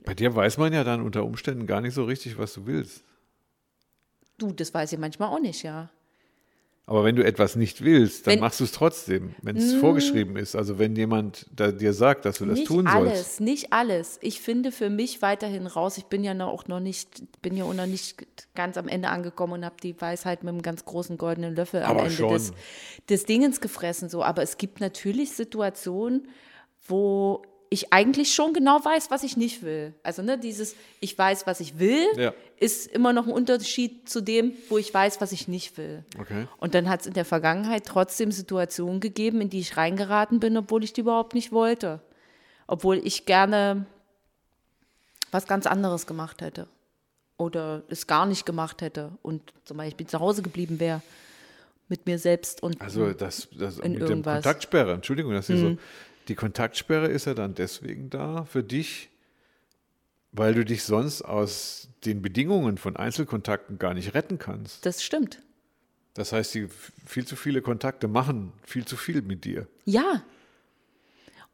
[0.04, 3.02] bei dir weiß man ja dann unter Umständen gar nicht so richtig, was du willst.
[4.38, 5.90] du, das weiß ich manchmal auch nicht, ja.
[6.88, 10.36] Aber wenn du etwas nicht willst, dann Wenn- machst du es trotzdem, wenn es vorgeschrieben
[10.36, 10.56] ist.
[10.56, 13.40] Also wenn jemand dir sagt, dass du das nicht tun alles, sollst.
[13.42, 14.18] nicht alles.
[14.22, 15.98] Ich finde für mich weiterhin raus.
[15.98, 19.10] Ich bin ja noch, auch noch nicht, bin ja auch noch nicht ganz am Ende
[19.10, 22.32] angekommen und habe die Weisheit mit einem ganz großen goldenen Löffel am Aber Ende schon.
[22.32, 22.52] des,
[23.10, 24.08] des Dingens gefressen.
[24.08, 24.22] So.
[24.24, 26.26] Aber es gibt natürlich Situationen,
[26.86, 29.94] wo ich eigentlich schon genau weiß, was ich nicht will.
[30.02, 32.32] Also ne, dieses, ich weiß, was ich will, Ja.
[32.58, 36.04] ist immer noch ein Unterschied zu dem, wo ich weiß, was ich nicht will.
[36.18, 36.46] Okay.
[36.58, 40.56] Und dann hat es in der Vergangenheit trotzdem Situationen gegeben, in die ich reingeraten bin,
[40.56, 42.00] obwohl ich die überhaupt nicht wollte.
[42.66, 43.84] Obwohl ich gerne
[45.30, 46.68] was ganz anderes gemacht hätte.
[47.36, 51.02] Oder es gar nicht gemacht hätte und zum Beispiel zu Hause geblieben wäre
[51.88, 54.38] mit mir selbst und Also das, das In mit dem irgendwas.
[54.40, 54.42] Mhm.
[54.42, 55.76] Kontaktsperre, Entschuldigung, dass ich so.
[56.28, 59.08] Die Kontaktsperre ist ja dann deswegen da für dich,
[60.32, 64.84] weil du dich sonst aus den Bedingungen von Einzelkontakten gar nicht retten kannst.
[64.84, 65.42] das stimmt.
[66.14, 66.68] Das heißt, die
[67.06, 69.68] viel zu viele Kontakte machen viel zu viel mit dir.
[69.84, 70.22] Ja.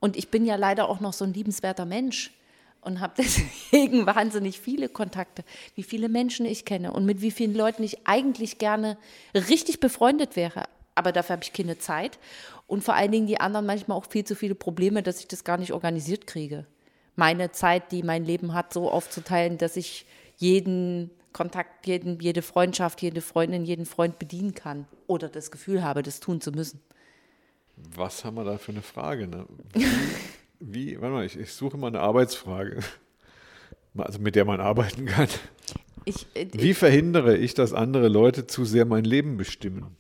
[0.01, 2.33] Und ich bin ja leider auch noch so ein liebenswerter Mensch.
[2.81, 7.55] und habe deswegen wahnsinnig viele Kontakte, wie viele Menschen ich kenne und mit wie vielen
[7.55, 8.99] Leuten ich eigentlich gerne
[9.35, 10.65] richtig befreundet wäre.
[10.95, 12.19] Aber dafür habe ich keine Zeit.
[12.67, 15.45] Und vor allen Dingen die anderen manchmal auch viel zu viele Probleme, dass ich das
[15.45, 16.67] gar nicht organisiert kriege.
[17.17, 23.03] Meine Zeit, die mein Leben hat, so aufzuteilen, dass ich jeden Kontakt, jeden, jede Freundschaft,
[23.03, 24.87] jede Freundin, jeden Freund bedienen kann.
[25.07, 26.81] Oder das Gefühl habe, das tun zu müssen.
[27.77, 29.27] Was haben wir da für eine Frage?
[29.27, 29.47] Ne?
[30.61, 32.79] Wie, warte mal, ich, ich suche mal eine Arbeitsfrage,
[33.97, 35.29] also mit der man arbeiten kann.
[36.05, 39.97] Ich, äh, Wie verhindere ich, dass andere Leute zu sehr mein Leben bestimmen?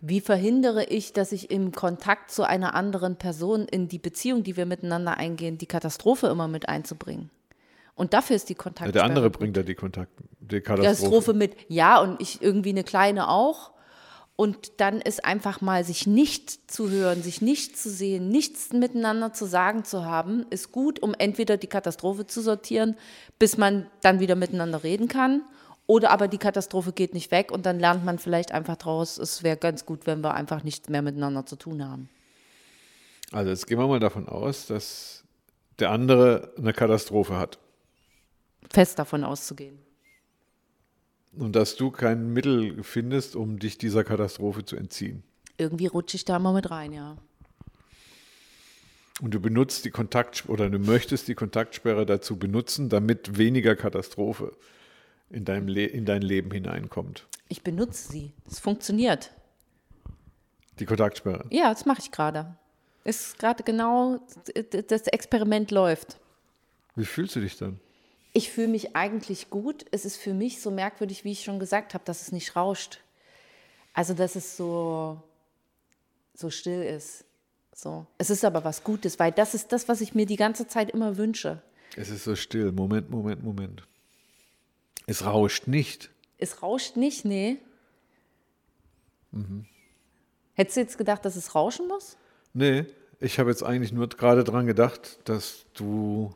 [0.00, 4.56] Wie verhindere ich, dass ich im Kontakt zu einer anderen Person in die Beziehung, die
[4.56, 7.30] wir miteinander eingehen, die Katastrophe immer mit einzubringen?
[7.94, 8.92] Und dafür ist die Ja, Kontaktsperre.
[8.92, 10.10] der andere bringt ja die Kontakt,
[10.40, 11.34] die Katastrophe Katastrophe.
[11.34, 13.72] mit, ja, und ich irgendwie eine kleine auch.
[14.36, 19.34] Und dann ist einfach mal sich nicht zu hören, sich nicht zu sehen, nichts miteinander
[19.34, 22.96] zu sagen zu haben, ist gut, um entweder die Katastrophe zu sortieren,
[23.38, 25.42] bis man dann wieder miteinander reden kann.
[25.90, 29.42] Oder aber die Katastrophe geht nicht weg und dann lernt man vielleicht einfach draus, es
[29.42, 32.08] wäre ganz gut, wenn wir einfach nichts mehr miteinander zu tun haben.
[33.32, 35.24] Also jetzt gehen wir mal davon aus, dass
[35.80, 37.58] der andere eine Katastrophe hat
[38.72, 39.80] Fest davon auszugehen.
[41.36, 45.24] und dass du kein Mittel findest, um dich dieser Katastrophe zu entziehen.
[45.58, 47.16] Irgendwie rutsche ich da mal mit rein, ja.
[49.20, 54.52] Und du benutzt die Kontakt oder du möchtest die Kontaktsperre dazu benutzen, damit weniger Katastrophe
[55.30, 57.26] in, deinem Le in dein Leben hineinkommt.
[57.48, 58.32] Ich benutze sie.
[58.46, 59.32] Es funktioniert.
[60.78, 61.46] Die Kontaktsperre.
[61.50, 62.54] Ja, das mache ich gerade.
[63.04, 64.20] Ist gerade genau,
[64.88, 66.18] das Experiment läuft.
[66.96, 67.80] Wie fühlst du dich dann?
[68.32, 69.86] Ich fühle mich eigentlich gut.
[69.90, 73.00] Es ist für mich so merkwürdig, wie ich schon gesagt habe, dass es nicht rauscht.
[73.92, 75.20] Also, dass es so,
[76.34, 77.24] so still ist.
[77.74, 78.06] So.
[78.18, 80.90] Es ist aber was Gutes, weil das ist das, was ich mir die ganze Zeit
[80.90, 81.62] immer wünsche.
[81.96, 82.70] Es ist so still.
[82.72, 83.82] Moment, Moment, Moment.
[85.10, 86.08] Es rauscht nicht.
[86.38, 87.56] Es rauscht nicht, nee.
[90.54, 92.16] Hättest du jetzt gedacht, dass es rauschen muss?
[92.54, 92.86] Nee,
[93.18, 96.32] ich habe jetzt eigentlich nur gerade dran gedacht, dass du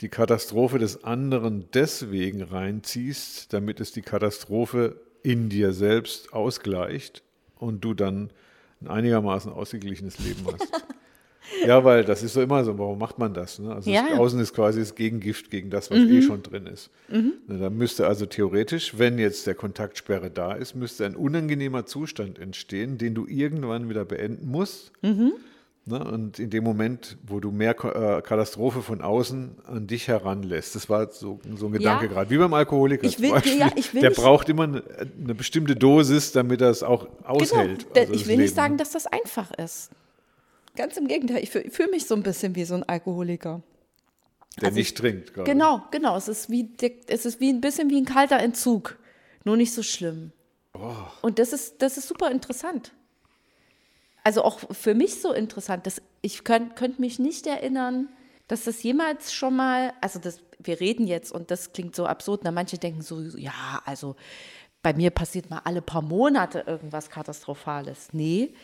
[0.00, 7.22] die Katastrophe des anderen deswegen reinziehst, damit es die Katastrophe in dir selbst ausgleicht
[7.54, 8.32] und du dann
[8.80, 10.84] ein einigermaßen ausgeglichenes Leben hast.
[11.66, 12.78] ja, weil das ist so immer so.
[12.78, 13.58] Warum macht man das?
[13.58, 13.74] Ne?
[13.74, 14.06] Also Ja.
[14.08, 16.90] das Außen ist quasi das Gegengift gegen das, was eh schon drin ist.
[17.08, 22.38] Ne, da müsste also theoretisch, wenn jetzt der Kontaktsperre da ist, müsste ein unangenehmer Zustand
[22.38, 24.92] entstehen, den du irgendwann wieder beenden musst.
[25.86, 26.02] Ne?
[26.02, 30.88] Und in dem Moment, wo du mehr äh, Katastrophe von außen an dich heranlässt, das
[30.88, 32.10] war so, so ein Gedanke Ja.
[32.12, 33.58] gerade, wie beim Alkoholiker Ich will- Beispiel.
[33.58, 34.82] ja, der braucht immer eine,
[35.22, 37.86] eine bestimmte Dosis, damit er es auch aushält.
[37.92, 38.00] Genau.
[38.00, 38.54] Also ich will nicht Leben.
[38.54, 39.90] sagen, dass das einfach ist.
[40.76, 43.62] Ganz im Gegenteil, ich fühle fühl mich so ein bisschen wie so ein Alkoholiker.
[44.60, 45.50] Der also nicht trinkt gerade.
[45.50, 46.16] Genau, genau.
[46.16, 46.70] Es ist, wie,
[47.08, 48.98] es ist wie ein bisschen wie ein kalter Entzug,
[49.44, 50.32] nur nicht so schlimm.
[50.74, 50.94] Oh.
[51.22, 52.92] Und das ist, das ist super interessant.
[54.22, 58.08] Also auch für mich so interessant, dass ich könnte könnt mich nicht erinnern,
[58.48, 62.40] dass das jemals schon mal, also das, wir reden jetzt und das klingt so absurd,
[62.44, 64.16] na manche denken so, ja, also
[64.82, 68.08] bei mir passiert mal alle paar Monate irgendwas Katastrophales.
[68.12, 68.54] Nee,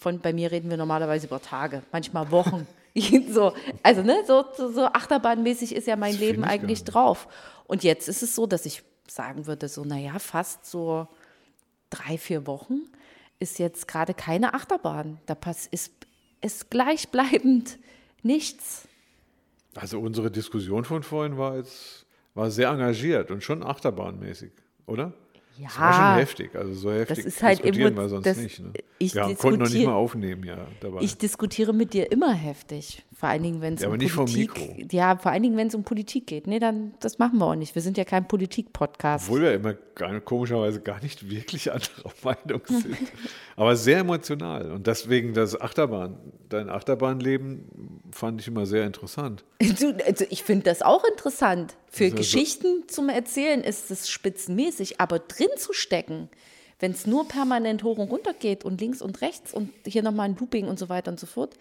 [0.00, 2.66] von bei mir reden wir normalerweise über Tage, manchmal Wochen.
[3.30, 7.28] so, also ne, so, so, achterbahnmäßig ist ja mein Das Leben eigentlich drauf.
[7.66, 11.06] Und jetzt ist es so, dass ich sagen würde, so, naja, fast so
[11.90, 12.80] drei, vier Wochen
[13.38, 15.18] ist jetzt gerade keine Achterbahn.
[15.26, 15.92] Da pass ist,
[16.40, 17.78] ist gleichbleibend
[18.22, 18.88] nichts.
[19.74, 24.52] Also unsere Diskussion von vorhin war jetzt war sehr engagiert und schon achterbahnmäßig,
[24.86, 25.12] oder?
[25.60, 28.60] Ja, Das war schon heftig, also so heftig ist halt diskutieren wir sonst das- nicht.
[28.60, 28.72] Ne?
[28.98, 31.02] ich wir konnten noch nicht mal aufnehmen, ja, dabei.
[31.02, 33.04] Ich diskutiere mit dir immer heftig.
[33.20, 34.96] Vor allen Dingen, wenn es Ja, um aber nicht vom Politik Mikro.
[34.96, 36.46] Ja, vor allen Dingen, wenn es um Politik geht.
[36.46, 37.74] Nee, dann das machen wir auch nicht.
[37.74, 39.26] Wir sind ja kein Politik-Podcast.
[39.26, 42.96] Obwohl wir immer gar, komischerweise gar nicht wirklich anderer Meinung sind.
[43.56, 44.72] Aber sehr emotional.
[44.72, 46.16] Und deswegen das Achterbahn,
[46.48, 49.44] dein Achterbahnleben fand ich immer sehr interessant.
[49.60, 51.76] Du, also ich finde das auch interessant.
[51.90, 56.30] Für Also- Geschichten zum Erzählen ist es spitzenmäßig, aber drin zu stecken,
[56.78, 60.30] wenn es nur permanent hoch und runter geht und links und rechts und hier nochmal
[60.30, 61.54] ein Looping und so weiter und so fort.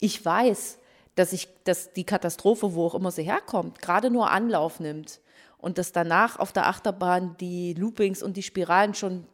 [0.00, 0.78] Ich weiß,
[1.14, 5.20] dass ich, dass die Katastrophe, wo auch immer sie herkommt, gerade nur Anlauf nimmt
[5.58, 9.26] und dass danach auf der Achterbahn die Loopings und die Spiralen schon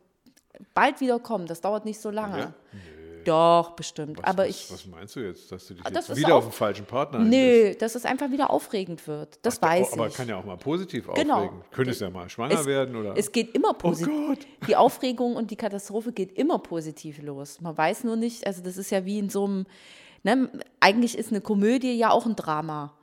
[0.75, 1.47] bald wieder kommen.
[1.47, 2.38] Das dauert nicht so lange.
[2.38, 2.55] Ja?
[3.25, 4.19] Doch, bestimmt.
[4.19, 4.73] Was, aber was, ich.
[4.73, 7.19] was meinst du jetzt, dass du dich Ah, jetzt wieder auch- auf den falschen Partner
[7.19, 7.75] einlässt?
[7.75, 9.38] Nö, dass es einfach wieder aufregend wird.
[9.43, 10.14] Das Ach, weiß aber ich.
[10.14, 11.35] kann ja auch mal positiv Genau.
[11.37, 11.62] aufregen.
[11.71, 13.17] Könntest ja mal schwanger es, werden oder.
[13.17, 14.12] es geht immer positiv.
[14.29, 14.38] Gott.
[14.67, 17.61] Die Aufregung und die Katastrophe geht immer positiv los.
[17.61, 19.67] Man weiß nur nicht, also das ist ja wie in so einem,
[20.22, 20.50] ne,
[20.81, 22.94] eigentlich ist eine Komödie ja auch ein Drama.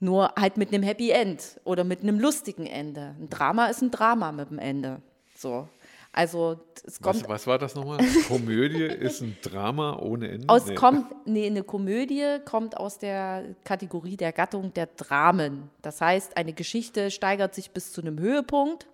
[0.00, 3.16] Nur halt mit einem Happy End oder mit einem lustigen Ende.
[3.18, 5.02] Ein Drama ist ein Drama mit dem Ende.
[5.36, 5.68] So.
[6.12, 7.98] Also es kommt was, was war das nochmal?
[8.26, 10.48] Komödie ist ein Drama ohne Ende.
[10.48, 10.74] aus Nee.
[10.74, 15.70] kommt nee, eine Komödie kommt aus der Kategorie der Gattung der Dramen.
[15.82, 18.88] Das heißt, eine Geschichte steigert sich bis zu einem Höhepunkt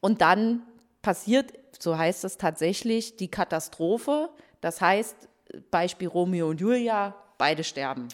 [0.00, 0.62] und dann
[1.02, 4.30] passiert, so heißt es tatsächlich, die Katastrophe.
[4.60, 5.28] Das heißt,
[5.70, 8.08] Beispiel Romeo und Julia, beide sterben.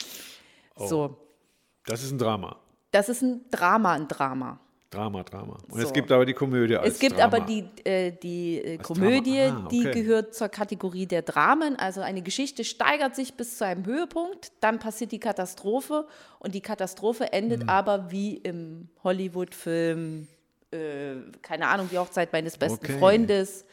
[0.77, 0.87] Oh.
[0.87, 1.17] So,
[1.87, 2.57] Das ist ein Drama.
[2.91, 4.59] das ist ein Drama, ein Drama.
[4.91, 5.57] Drama, Drama.
[5.69, 5.87] Und So.
[5.87, 7.37] es gibt aber die Komödie als Es gibt Drama.
[7.37, 9.39] aber die, äh, die äh, Als Komödie.
[9.41, 10.03] Ah, die okay.
[10.03, 11.77] gehört zur Kategorie der Dramen.
[11.77, 16.09] Also eine Geschichte steigert sich bis zu einem Höhepunkt, dann passiert die Katastrophe
[16.41, 20.27] und die Katastrophe endet aber wie im Hollywood-Film,
[20.73, 22.99] äh, keine Ahnung, die Hochzeit meines besten Okay.
[22.99, 23.65] Freundes.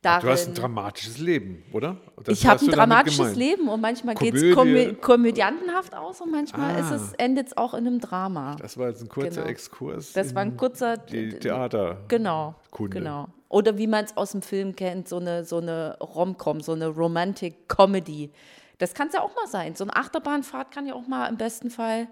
[0.00, 1.96] Darin, Du hast ein dramatisches Leben, oder?
[2.22, 3.34] Das ich habe ein dramatisches.
[3.34, 6.78] Leben und manchmal geht es komö komödiantenhaft aus und manchmal Ah.
[6.78, 8.54] ist es, endet es auch in einem Drama.
[8.60, 9.46] Das war jetzt ein kurzer Genau.
[9.46, 10.12] Exkurs.
[10.12, 11.98] Das war ein in kurzer Die Theater.
[12.06, 12.98] Genau, Kunde.
[12.98, 13.26] genau.
[13.48, 16.86] Oder wie man es aus dem Film kennt, so eine, so eine Rom-Com, so eine
[16.86, 18.30] Romantic Comedy.
[18.78, 19.74] Das kann es ja auch mal sein.
[19.74, 22.06] So eine Achterbahnfahrt kann ja auch mal im besten Fall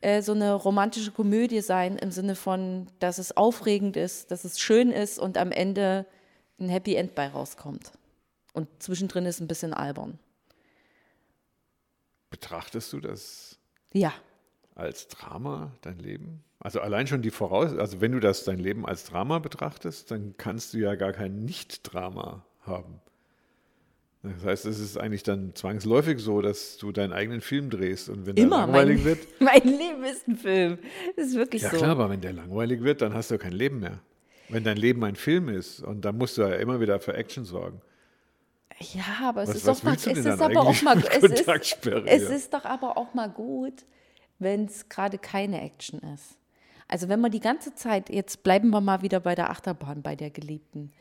[0.00, 4.58] äh, so eine romantische Komödie sein, im Sinne von, dass es aufregend ist, dass es
[4.58, 6.04] schön ist und am Ende
[6.62, 7.92] ein Happy End bei rauskommt.
[8.52, 10.18] Und zwischendrin ist ein bisschen albern.
[12.30, 13.58] Betrachtest du das
[13.92, 14.12] Ja,
[14.74, 16.42] als Drama, dein Leben?
[16.60, 20.34] Also allein schon die Voraus, also wenn du das dein Leben als Drama betrachtest, dann
[20.38, 23.00] kannst du ja gar kein Nicht-Drama haben.
[24.22, 28.24] Das heißt, es ist eigentlich dann zwangsläufig so, dass du deinen eigenen Film drehst und
[28.24, 28.58] wenn der immer.
[28.58, 30.78] langweilig Mein, wird, mein Leben ist ein Film.
[31.16, 31.78] Das ist wirklich ja so.
[31.78, 33.98] klar, aber wenn der langweilig wird, dann hast du kein Leben mehr.
[34.48, 37.44] Wenn dein Leben ein Film ist und dann musst du ja immer wieder für Action
[37.44, 37.80] sorgen.
[38.94, 40.60] Ja, aber es Was- ist was doch mal, willst du es denn ist dann aber
[40.60, 42.36] auch eigentlich mal, mit es ist, Kontaktsperre es hier?
[42.36, 43.84] ist doch aber auch mal gut,
[44.38, 46.36] wenn es gerade keine Action ist.
[46.88, 50.16] Also wenn man die ganze Zeit, jetzt bleiben wir mal wieder bei der Achterbahn, bei
[50.16, 50.92] der Geliebten.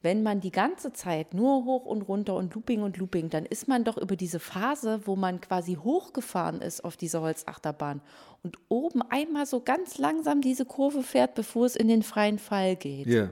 [0.00, 3.66] Wenn man die ganze Zeit nur hoch und runter und Looping und Looping, dann ist
[3.66, 8.00] man doch über diese Phase, wo man quasi hochgefahren ist auf dieser Holzachterbahn
[8.44, 12.76] und oben einmal so ganz langsam diese Kurve fährt, bevor es in den freien Fall
[12.76, 13.08] geht.
[13.08, 13.30] Ja.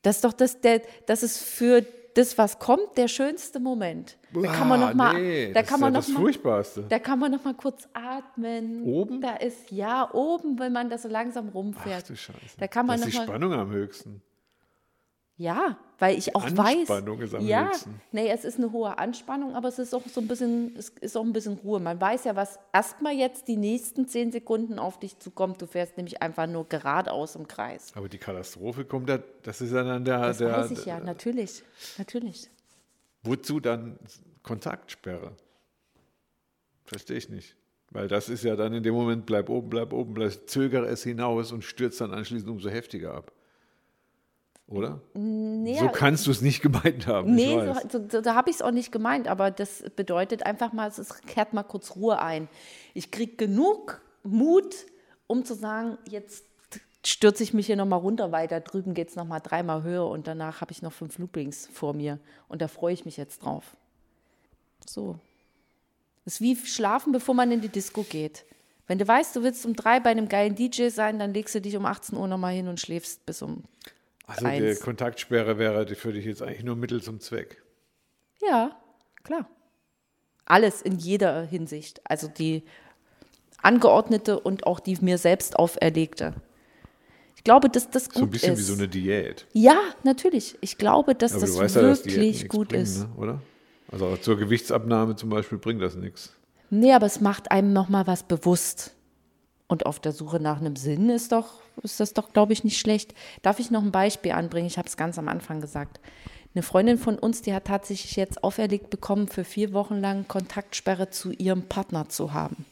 [0.00, 4.16] Das ist doch das, der, das ist für das, was kommt, der schönste Moment.
[4.32, 6.20] Da kann man noch mal, nee, da das kann ist man ja noch das mal,
[6.20, 6.84] Furchtbarste.
[6.88, 8.84] da kann man noch mal kurz atmen.
[8.84, 9.20] Oben?
[9.20, 12.08] Da ist ja oben, wenn man das so langsam Ach rumfährt.
[12.08, 12.38] du Scheiße.
[12.58, 14.22] Da kann man das ist noch die mal, Spannung am höchsten.
[15.36, 16.90] Ja, weil ich auch weiß.
[16.90, 17.72] Anspannung ist am ja,
[18.12, 21.16] nee, es ist eine hohe Anspannung, aber es ist auch so ein bisschen, es ist
[21.16, 21.80] auch ein bisschen Ruhe.
[21.80, 25.60] Man weiß ja, was erstmal jetzt die nächsten zehn Sekunden auf dich zukommt.
[25.60, 27.92] Du fährst nämlich einfach nur geradeaus im Kreis.
[27.96, 31.00] Aber die Katastrophe kommt ja, das ist ja dann der, Das der weiß ich ja,
[31.00, 31.62] natürlich,
[31.98, 32.48] natürlich.
[33.22, 33.98] wozu dann
[34.42, 35.32] Kontaktsperre?
[36.84, 37.56] Verstehe ich nicht.
[37.90, 41.02] Weil das ist ja dann in dem Moment, bleib oben, bleib oben, bleib, zögere es
[41.02, 43.32] hinaus und stürzt dann anschließend umso heftiger ab.
[44.66, 45.00] Oder?
[45.12, 47.34] Nee, so kannst du es nicht gemeint haben.
[47.34, 50.72] Nee, so, so, so, da habe ich es auch nicht gemeint, aber das bedeutet einfach
[50.72, 52.48] mal, es ist, kehrt mal kurz Ruhe ein.
[52.94, 54.74] Ich kriege genug Mut,
[55.26, 56.44] um zu sagen, jetzt
[57.04, 60.26] stürze ich mich hier nochmal runter, weil da drüben geht es nochmal dreimal höher und
[60.26, 63.76] danach habe ich noch fünf Loopings vor mir und da freue ich mich jetzt drauf.
[64.86, 65.18] So.
[66.24, 68.46] Das ist wie schlafen, bevor man in die Disco geht.
[68.86, 71.60] Wenn du weißt, du willst um drei bei einem geilen DJ sein, dann legst du
[71.60, 73.64] dich um 18 Uhr nochmal hin und schläfst bis um.
[74.26, 74.80] Also die eins.
[74.80, 77.62] Kontaktsperre wäre für dich jetzt eigentlich nur Mittel zum Zweck.
[78.40, 78.76] Ja,
[79.22, 79.48] klar.
[80.46, 82.00] Alles in jeder Hinsicht.
[82.04, 82.62] Also die
[83.62, 86.34] angeordnete und auch die mir selbst auferlegte.
[87.36, 88.58] Ich glaube, dass das gut So ein bisschen ist.
[88.60, 89.46] wie so eine Diät.
[89.52, 90.56] ja, natürlich.
[90.60, 93.00] Ich glaube, dass Aber das weißt ja, dass wirklich gut bringen, ist.
[93.00, 93.08] Ne?
[93.16, 93.42] oder?
[93.90, 96.34] Also zur Gewichtsabnahme zum Beispiel bringt das nichts.
[96.70, 98.93] Nee, aber es macht einem nochmal was bewusst.
[99.74, 102.78] Und auf der Suche nach einem Sinn ist doch, ist das doch, glaube ich, nicht
[102.78, 103.12] schlecht.
[103.42, 104.68] Darf ich noch ein Beispiel anbringen?
[104.68, 105.98] Ich habe es ganz am Anfang gesagt.
[106.54, 111.10] Eine Freundin von uns, die hat tatsächlich jetzt auferlegt bekommen, für vier Wochen lang Kontaktsperre
[111.10, 112.66] zu ihrem Partner zu haben.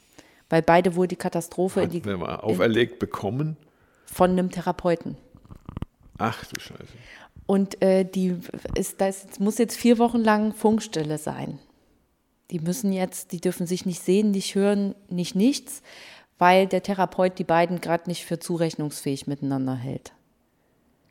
[0.49, 3.57] Weil beide wohl die Katastrophe in Hat die, mir mal auferlegt bekommen.
[4.07, 5.17] von einem Therapeuten.
[6.19, 6.85] Ach du Scheiße.
[7.47, 8.37] Und äh, die
[8.77, 11.59] ist, das muss jetzt vier Wochen lang Funkstille sein.
[12.53, 15.83] Die müssen jetzt, die dürfen sich nicht sehen, nicht hören, nicht nichts,
[16.43, 20.13] weil der Therapeut die beiden gerade nicht für zurechnungsfähig miteinander hält.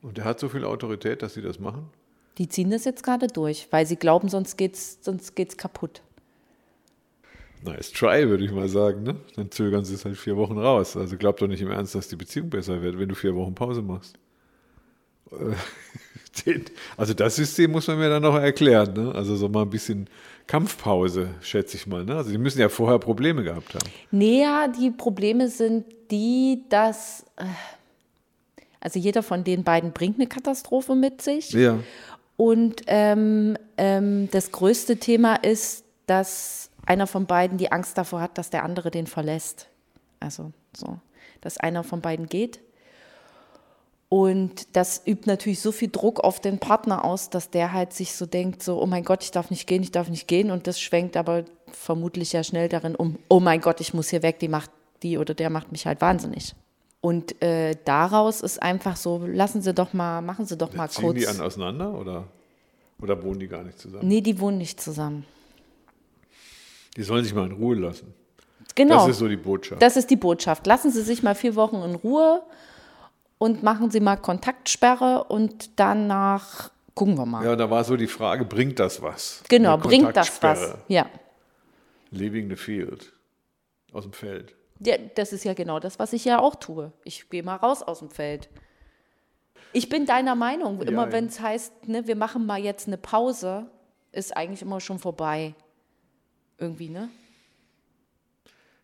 [0.02, 1.88] Und der hat so viel Autorität, dass sie das machen?
[2.38, 6.02] Die ziehen das jetzt gerade durch, weil sie glauben, sonst geht's, sonst geht's kaputt.
[7.64, 9.04] Nice try, würde ich mal sagen.
[9.04, 9.16] Ne?
[9.38, 10.98] Dann zögern sie es halt vier Wochen raus.
[10.98, 13.56] Also glaub doch nicht im Ernst, dass die Beziehung besser wird, wenn du vier Wochen
[13.56, 14.20] Pause machst.
[16.46, 16.66] Den,
[16.98, 18.94] also das System muss man mir dann noch erklären.
[18.94, 19.16] Ne?
[19.16, 20.10] Also so mal ein bisschen
[20.48, 22.04] Kampfpause, schätze ich mal.
[22.04, 22.16] Ne?
[22.16, 23.90] Also die müssen ja vorher Probleme gehabt haben.
[24.12, 27.46] Nee, ja, die Probleme sind die, dass äh,
[28.82, 31.52] also jeder von den beiden bringt eine Katastrophe mit sich.
[31.52, 31.80] Ja.
[32.36, 38.38] Und ähm, ähm, das größte Thema ist, dass einer von beiden die Angst davor hat,
[38.38, 39.68] dass der andere den verlässt.
[40.20, 41.00] Also so,
[41.42, 42.60] dass einer von beiden geht.
[44.14, 48.14] Und das übt natürlich so viel Druck auf den Partner aus, dass der halt sich
[48.14, 50.52] so denkt, so, oh mein Gott, ich darf nicht gehen, ich darf nicht gehen.
[50.52, 54.22] Und das schwenkt aber vermutlich ja schnell darin um, oh mein Gott, ich muss hier
[54.22, 54.70] weg, die macht,
[55.02, 56.56] die oder der macht mich halt wahnsinnig.
[57.00, 61.06] Und äh, daraus ist einfach so, lassen Sie doch mal, machen Sie doch mal Ziehen
[61.06, 61.18] kurz.
[61.18, 62.28] die an auseinander oder,
[63.02, 64.10] oder wohnen die gar nicht zusammen?
[64.10, 65.26] Nee, die wohnen nicht zusammen.
[66.98, 68.14] Die sollen sich mal in Ruhe lassen.
[68.76, 69.06] Genau.
[69.06, 69.82] Das ist so die Botschaft.
[69.82, 70.68] Das ist die Botschaft.
[70.68, 72.44] Lassen Sie sich mal vier Wochen in Ruhe
[73.42, 77.44] und machen Sie mal Kontaktsperre und danach gucken wir mal.
[77.44, 79.44] ja, da war so die Frage, bringt das was?
[79.50, 80.78] genau, bringt das was?
[80.88, 81.10] Ja.
[82.12, 83.12] Leaving the field.
[83.94, 84.54] Aus dem Feld.
[84.80, 84.96] ja.
[85.16, 86.92] Das ist ja genau das, was ich ja auch tue.
[87.04, 88.48] Ich gehe mal raus aus dem Feld.
[89.74, 91.12] Ich bin deiner Meinung, immer ja.
[91.12, 93.66] wenn es heißt, ne, wir machen mal jetzt eine Pause,
[94.12, 95.56] ist eigentlich immer schon vorbei.
[96.60, 97.10] Irgendwie, ne?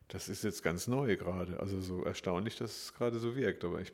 [0.07, 1.59] Das ist jetzt ganz neu gerade.
[1.59, 3.63] Also so erstaunlich, dass es gerade so wirkt.
[3.63, 3.93] Aber ich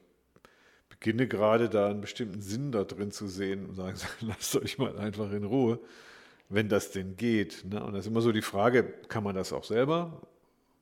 [0.99, 4.97] beginne gerade da einen bestimmten Sinn da drin zu sehen und sagen, lasst euch mal
[4.97, 5.79] einfach in Ruhe,
[6.49, 7.65] wenn das denn geht.
[7.69, 7.83] Ne?
[7.83, 10.21] Und das ist immer so die Frage, kann man das auch selber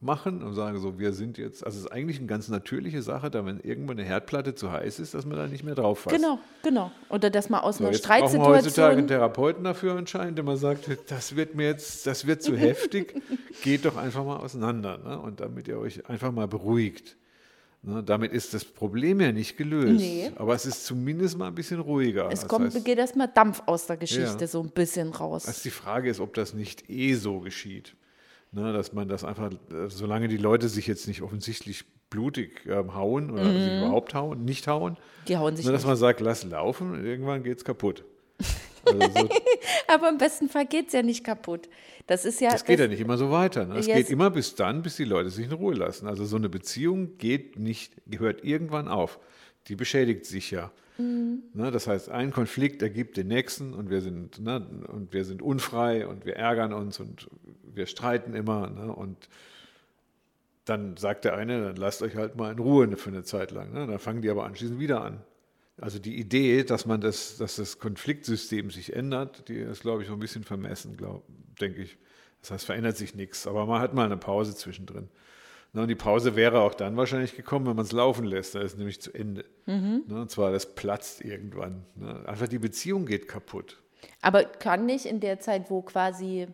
[0.02, 3.30] machen und sagen so, wir sind jetzt, also es ist eigentlich eine ganz natürliche Sache,
[3.30, 6.16] da wenn irgendwann eine Herdplatte zu heiß ist, dass man da nicht mehr drauf fasst.
[6.16, 6.92] Genau, genau.
[7.10, 9.08] Oder dass man aus So, einer jetzt brauchen wir heutzutage einen Streitsituation.
[9.08, 13.22] Therapeuten dafür anscheinend, der mal sagt, das wird mir jetzt, das wird zu heftig,
[13.62, 14.98] geht doch einfach mal auseinander.
[14.98, 15.20] Ne?
[15.20, 17.16] Und damit ihr euch einfach mal beruhigt.
[17.84, 18.04] Ne?
[18.04, 20.00] Damit ist das Problem ja nicht gelöst.
[20.00, 20.32] Nee.
[20.36, 22.30] Aber es ist zumindest mal ein bisschen ruhiger.
[22.32, 24.48] Es Das kommt, heißt, geht erstmal Dampf aus der Geschichte Ja.
[24.48, 25.48] so ein bisschen raus.
[25.48, 27.96] also die Frage ist, ob das nicht eh so geschieht.
[28.52, 28.72] Ne?
[28.74, 33.32] Dass man das einfach, äh, solange die Leute sich jetzt nicht offensichtlich blutig ähm, hauen
[33.32, 35.58] oder sich überhaupt hauen, nicht hauen, Die hauen Mhm.
[35.58, 35.88] sich ne, dass nicht.
[35.88, 38.04] man sagt, lass laufen und irgendwann geht es kaputt.
[38.86, 39.30] Also so,
[39.88, 41.70] Aber im besten Fall geht es ja nicht kaputt.
[42.08, 42.50] Das ist ja.
[42.52, 43.66] Das geht ja nicht immer so weiter.
[43.66, 43.78] Ne?
[43.78, 43.98] Es Yes.
[43.98, 46.08] geht immer bis dann, bis die Leute sich in Ruhe lassen.
[46.08, 49.20] Also so eine Beziehung geht nicht, hört irgendwann auf.
[49.68, 50.72] Die beschädigt sich ja.
[50.98, 51.44] Mhm.
[51.54, 51.72] Ne?
[51.72, 56.08] Das heißt, ein Konflikt ergibt den nächsten und wir sind, ne, und wir sind unfrei
[56.08, 57.28] und wir ärgern uns und
[57.64, 58.70] wir streiten immer.
[58.70, 58.92] Ne?
[58.92, 59.30] Und
[60.66, 63.74] dann sagt der eine, dann lasst euch halt mal in Ruhe für eine Zeit lang.
[63.74, 63.88] Ne?
[63.88, 65.22] Dann fangen die aber anschließend wieder an.
[65.82, 70.08] Also die Idee, dass man das, dass das Konfliktsystem sich ändert, die ist, glaube ich,
[70.08, 71.24] so ein bisschen vermessen, glaub,
[71.60, 71.98] denke ich.
[72.42, 75.10] Das heißt, verändert sich nichts, aber man hat mal eine Pause zwischendrin.
[75.74, 78.56] Na, und die Pause wäre auch dann wahrscheinlich gekommen, wenn man es laufen lässt.
[78.56, 79.46] Da ist nämlich zu Ende.
[80.08, 81.84] Ne, und zwar, das platzt irgendwann.
[81.96, 82.28] Ne?
[82.28, 83.82] Einfach die Beziehung geht kaputt.
[84.22, 86.48] Aber kann nicht in der Zeit, wo quasi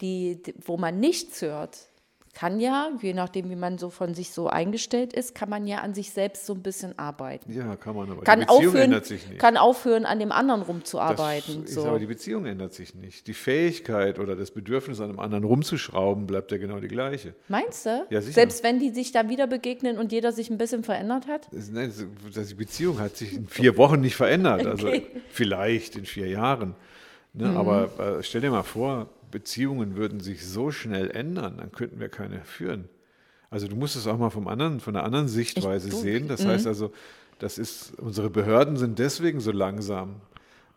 [0.00, 1.88] die- wo man nichts hört,
[2.34, 5.78] kann ja, je nachdem, wie man so von sich so eingestellt ist, kann man ja
[5.78, 7.52] an sich selbst so ein bisschen arbeiten.
[7.52, 9.38] Ja, kann man, aber Kann die Beziehung aufhören, ändert sich nicht.
[9.38, 11.64] kann aufhören, an dem anderen Das rumzuarbeiten.
[11.64, 11.86] ist, so.
[11.86, 13.26] aber die Beziehung ändert sich nicht.
[13.28, 17.34] Die Fähigkeit oder das Bedürfnis, an einem anderen rumzuschrauben, bleibt ja genau die gleiche.
[17.48, 18.04] Meinst du?
[18.10, 18.32] Ja, sicher.
[18.34, 21.48] Selbst wenn die sich da wieder begegnen und jeder sich ein bisschen verändert hat?
[21.52, 24.66] Das, nein, das- das- die Beziehung hat sich in vier Wochen nicht verändert.
[24.66, 25.06] Also Okay.
[25.30, 26.74] vielleicht in vier Jahren.
[27.32, 27.50] Ne?
[27.56, 32.08] Aber äh, stell dir mal vor, Beziehungen würden sich so schnell ändern, dann könnten wir
[32.08, 32.88] keine führen.
[33.50, 36.28] Also du musst es auch mal vom anderen, von einer anderen Sichtweise du- sehen.
[36.28, 36.92] Das heißt also,
[37.40, 40.20] das ist, unsere Behörden sind deswegen so langsam,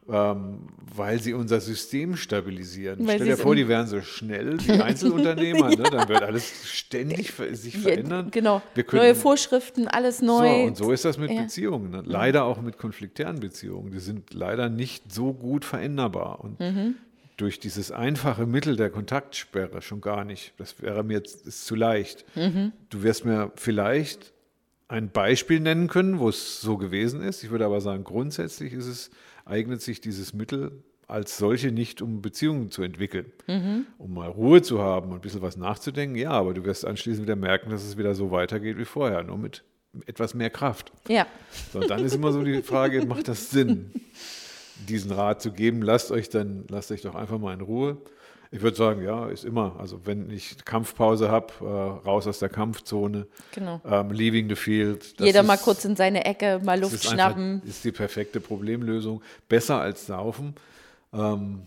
[0.09, 0.59] ähm,
[0.95, 3.05] weil sie unser System stabilisieren.
[3.07, 5.83] Weil Stell dir vor, die wären so schnell wie Einzelunternehmer, ne?
[5.83, 8.25] dann wird alles ständig sich verändern.
[8.27, 8.61] Ja, genau.
[8.73, 10.63] Wir Neue Vorschriften, alles so, neu.
[10.65, 11.41] und so ist das mit Ja.
[11.41, 11.91] Beziehungen.
[11.91, 12.03] Ne?
[12.05, 13.91] Leider auch mit konfliktären Beziehungen.
[13.91, 16.39] Die sind leider nicht so gut veränderbar.
[16.41, 16.95] Und Mhm.
[17.37, 20.53] Durch dieses einfache Mittel der Kontaktsperre schon gar nicht.
[20.57, 22.25] Das wäre mir jetzt ist zu leicht.
[22.35, 22.73] Mhm.
[22.89, 24.33] Du wirst mir vielleicht
[24.87, 27.43] ein Beispiel nennen können, wo es so gewesen ist.
[27.43, 29.11] Ich würde aber sagen, grundsätzlich ist es,
[29.45, 33.31] eignet sich dieses Mittel als solche nicht, um Beziehungen zu entwickeln.
[33.47, 33.85] Mhm.
[33.97, 37.25] Um mal Ruhe zu haben und ein bisschen was nachzudenken, ja, aber du wirst anschließend
[37.25, 39.63] wieder merken, dass es wieder so weitergeht wie vorher, nur mit
[40.05, 40.91] etwas mehr Kraft.
[41.07, 41.25] ja.
[41.71, 43.91] So, und dann ist immer so die Frage, macht das Sinn?
[44.87, 47.97] diesen Rat zu geben, lasst euch dann, lasst euch doch einfach mal in Ruhe.
[48.49, 49.75] Ich würde sagen, ja, ist immer.
[49.77, 53.81] Also wenn ich Kampfpause habe, äh, raus aus der Kampfzone, Genau.
[53.85, 55.15] ähm, leaving the field.
[55.19, 57.55] Jeder ist, mal kurz in seine Ecke, mal Luft ist schnappen.
[57.55, 59.21] Einfach, ist die perfekte Problemlösung.
[59.49, 60.53] Besser als saufen.
[61.13, 61.63] Ähm,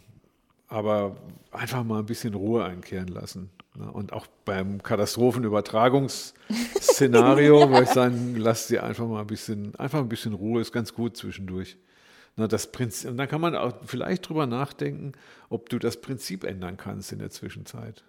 [0.68, 1.16] aber
[1.50, 3.50] einfach mal ein bisschen Ruhe einkehren lassen.
[3.74, 3.90] Ne?
[3.90, 10.08] Und auch beim Katastrophenübertragungsszenario würde ich sagen, lasst sie einfach mal ein bisschen, einfach ein
[10.08, 11.76] bisschen Ruhe, ist ganz gut zwischendurch.
[12.36, 15.12] Ne, das Prinzip, und dann kann man auch vielleicht drüber nachdenken,
[15.48, 18.04] ob du das Prinzip ändern kannst in der Zwischenzeit.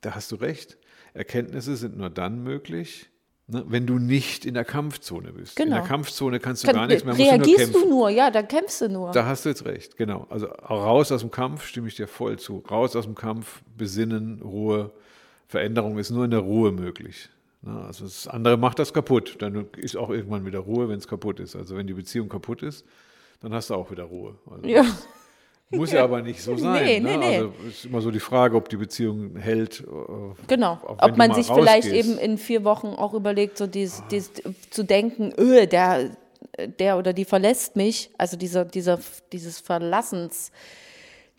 [0.00, 0.78] Da hast du recht.
[1.12, 3.10] Erkenntnisse sind nur dann möglich,
[3.48, 5.58] ne, wenn du nicht in der Kampfzone bist.
[5.58, 5.76] In Genau.
[5.76, 8.30] der Kampfzone kannst du Kann, gar nichts mehr, musst du nur reagierst du nur, ja,
[8.30, 9.10] dann kämpfst du nur.
[9.10, 10.26] Da hast du jetzt recht, genau.
[10.30, 12.64] Also raus aus dem Kampf stimme ich dir voll zu.
[12.70, 14.90] Raus aus dem Kampf, besinnen, Ruhe.
[15.48, 17.28] Veränderung ist nur in der Ruhe möglich.
[17.62, 19.36] Na, also das andere macht das kaputt.
[19.40, 21.56] Dann ist auch irgendwann wieder Ruhe, wenn es kaputt ist.
[21.56, 22.86] Also wenn die Beziehung kaputt ist,
[23.40, 24.36] dann hast du auch wieder Ruhe.
[24.50, 24.84] Also ja.
[25.72, 26.84] Muss ja aber nicht so sein.
[26.84, 27.10] Nee, ne?
[27.10, 27.36] nee, nee.
[27.36, 29.80] Also ist immer so die Frage, ob die Beziehung hält.
[29.80, 29.84] äh,
[30.48, 30.80] Genau.
[30.82, 32.08] Ob man sich vielleicht rausgehst.
[32.08, 34.32] eben in vier Wochen auch überlegt, so dies, dies,
[34.70, 36.10] zu denken, öh, der,
[36.80, 38.98] der oder die verlässt mich, also dieser, dieser,
[39.30, 40.50] dieses Verlassens,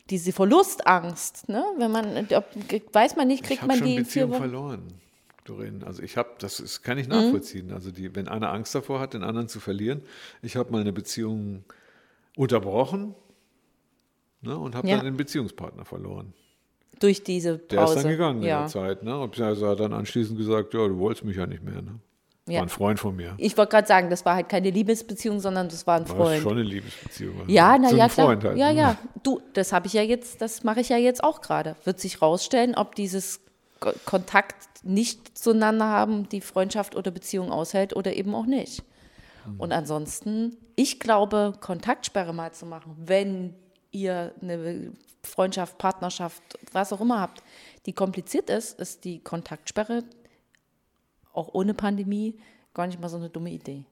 [0.10, 1.66] diese Verlustangst, ne?
[1.78, 2.46] Wenn man, ob,
[2.94, 4.38] weiß man nicht, Ich kriegt man schon die in vier Wochen.
[4.40, 4.94] verloren,
[5.44, 5.84] Doreen.
[5.84, 7.14] Also ich habe, das ist, kann ich Mhm.
[7.16, 7.74] nachvollziehen.
[7.74, 10.02] Also die, wenn einer Angst davor hat, den anderen zu verlieren.
[10.42, 11.66] Ich habe mal eine Beziehung
[12.36, 13.16] unterbrochen
[14.42, 14.98] ne, und habe Ja.
[14.98, 16.34] dann den Beziehungspartner verloren.
[17.00, 17.68] Durch diese Pause.
[17.70, 18.58] Der ist dann gegangen ja.
[18.58, 19.04] in der Zeit.
[19.04, 19.18] Ne?
[19.20, 21.82] Und also hat dann anschließend gesagt, ja, du wolltest mich ja nicht mehr.
[21.82, 22.00] Ne?
[22.48, 22.58] Ja.
[22.58, 23.34] War ein Freund von mir.
[23.38, 26.42] Ich wollte gerade sagen, das war halt keine Liebesbeziehung, sondern das war ein War Freund.
[26.44, 27.40] schon eine Liebesbeziehung.
[27.42, 28.28] also Ja, na ja, klar.
[28.28, 28.76] Halt, ja, ne?
[28.80, 28.98] ja.
[29.24, 31.76] Du, das habe ich ja jetzt, das mache ich ja jetzt auch gerade.
[31.86, 33.42] Wird sich rausstellen, ob dieses
[33.80, 38.84] Ko- Kontakt nicht zueinander haben, die Freundschaft oder Beziehung aushält oder eben auch nicht.
[39.46, 39.60] Mhm.
[39.60, 43.56] Und ansonsten, ich glaube, Kontaktsperre mal zu machen, wenn
[43.92, 44.92] ihr eine
[45.24, 47.44] Freundschaft, Partnerschaft, was auch immer habt,
[47.86, 50.04] die kompliziert ist, ist die Kontaktsperre
[51.34, 52.40] auch ohne Pandemie
[52.74, 53.86] gar nicht mal so eine dumme Idee.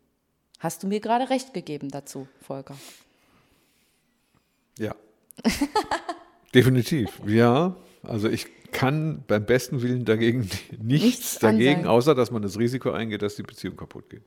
[0.60, 2.76] Hast du mir gerade recht gegeben dazu, Volker?
[4.78, 4.96] Ja.
[6.54, 7.22] Definitiv.
[7.26, 7.76] Ja.
[8.04, 10.40] Also ich kann beim besten Willen dagegen
[10.72, 11.88] nichts, Nichts dagegen, ansagen.
[11.88, 14.24] außer dass man das Risiko eingeht, dass die Beziehung kaputt geht.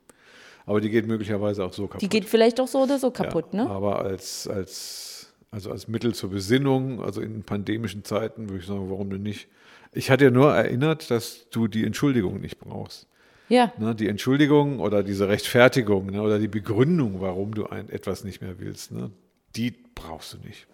[0.66, 2.02] Aber die geht möglicherweise auch so kaputt.
[2.02, 3.70] Die geht vielleicht auch so oder so kaputt, ja, ne?
[3.70, 8.90] Aber als, als, also als Mittel zur Besinnung, also in pandemischen Zeiten, würde ich sagen,
[8.90, 9.48] warum denn nicht?
[9.92, 13.06] Ich hatte ja nur erinnert, dass du die Entschuldigung nicht brauchst.
[13.48, 18.24] Ja, Ne, die Entschuldigung oder diese Rechtfertigung ne, oder die Begründung, warum du ein, etwas
[18.24, 19.10] nicht mehr willst, ne,
[19.56, 20.66] die brauchst du nicht.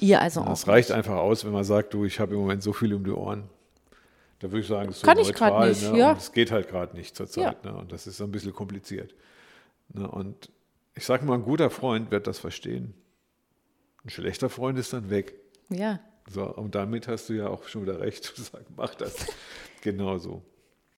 [0.00, 0.52] ihr also auch.
[0.52, 3.04] Es reicht einfach aus, wenn man sagt, du, ich habe im Moment so viel um
[3.04, 3.44] die Ohren.
[4.44, 5.68] Da würde ich sagen, das ist so Kann ich neutral.
[5.70, 5.98] nicht, ne?
[5.98, 6.10] ja.
[6.10, 7.64] Und es geht halt gerade nicht zur Zeit.
[7.64, 7.74] Ne?
[7.74, 9.14] Und das ist so ein bisschen kompliziert.
[9.88, 10.06] Ne?
[10.06, 10.52] Und
[10.94, 12.92] ich sage mal, ein guter Freund wird das verstehen.
[14.04, 15.32] Ein schlechter Freund ist dann weg.
[15.70, 19.28] Ja, So, und damit hast du ja auch schon wieder recht zu sagen, mach das.
[19.80, 20.42] Genau so.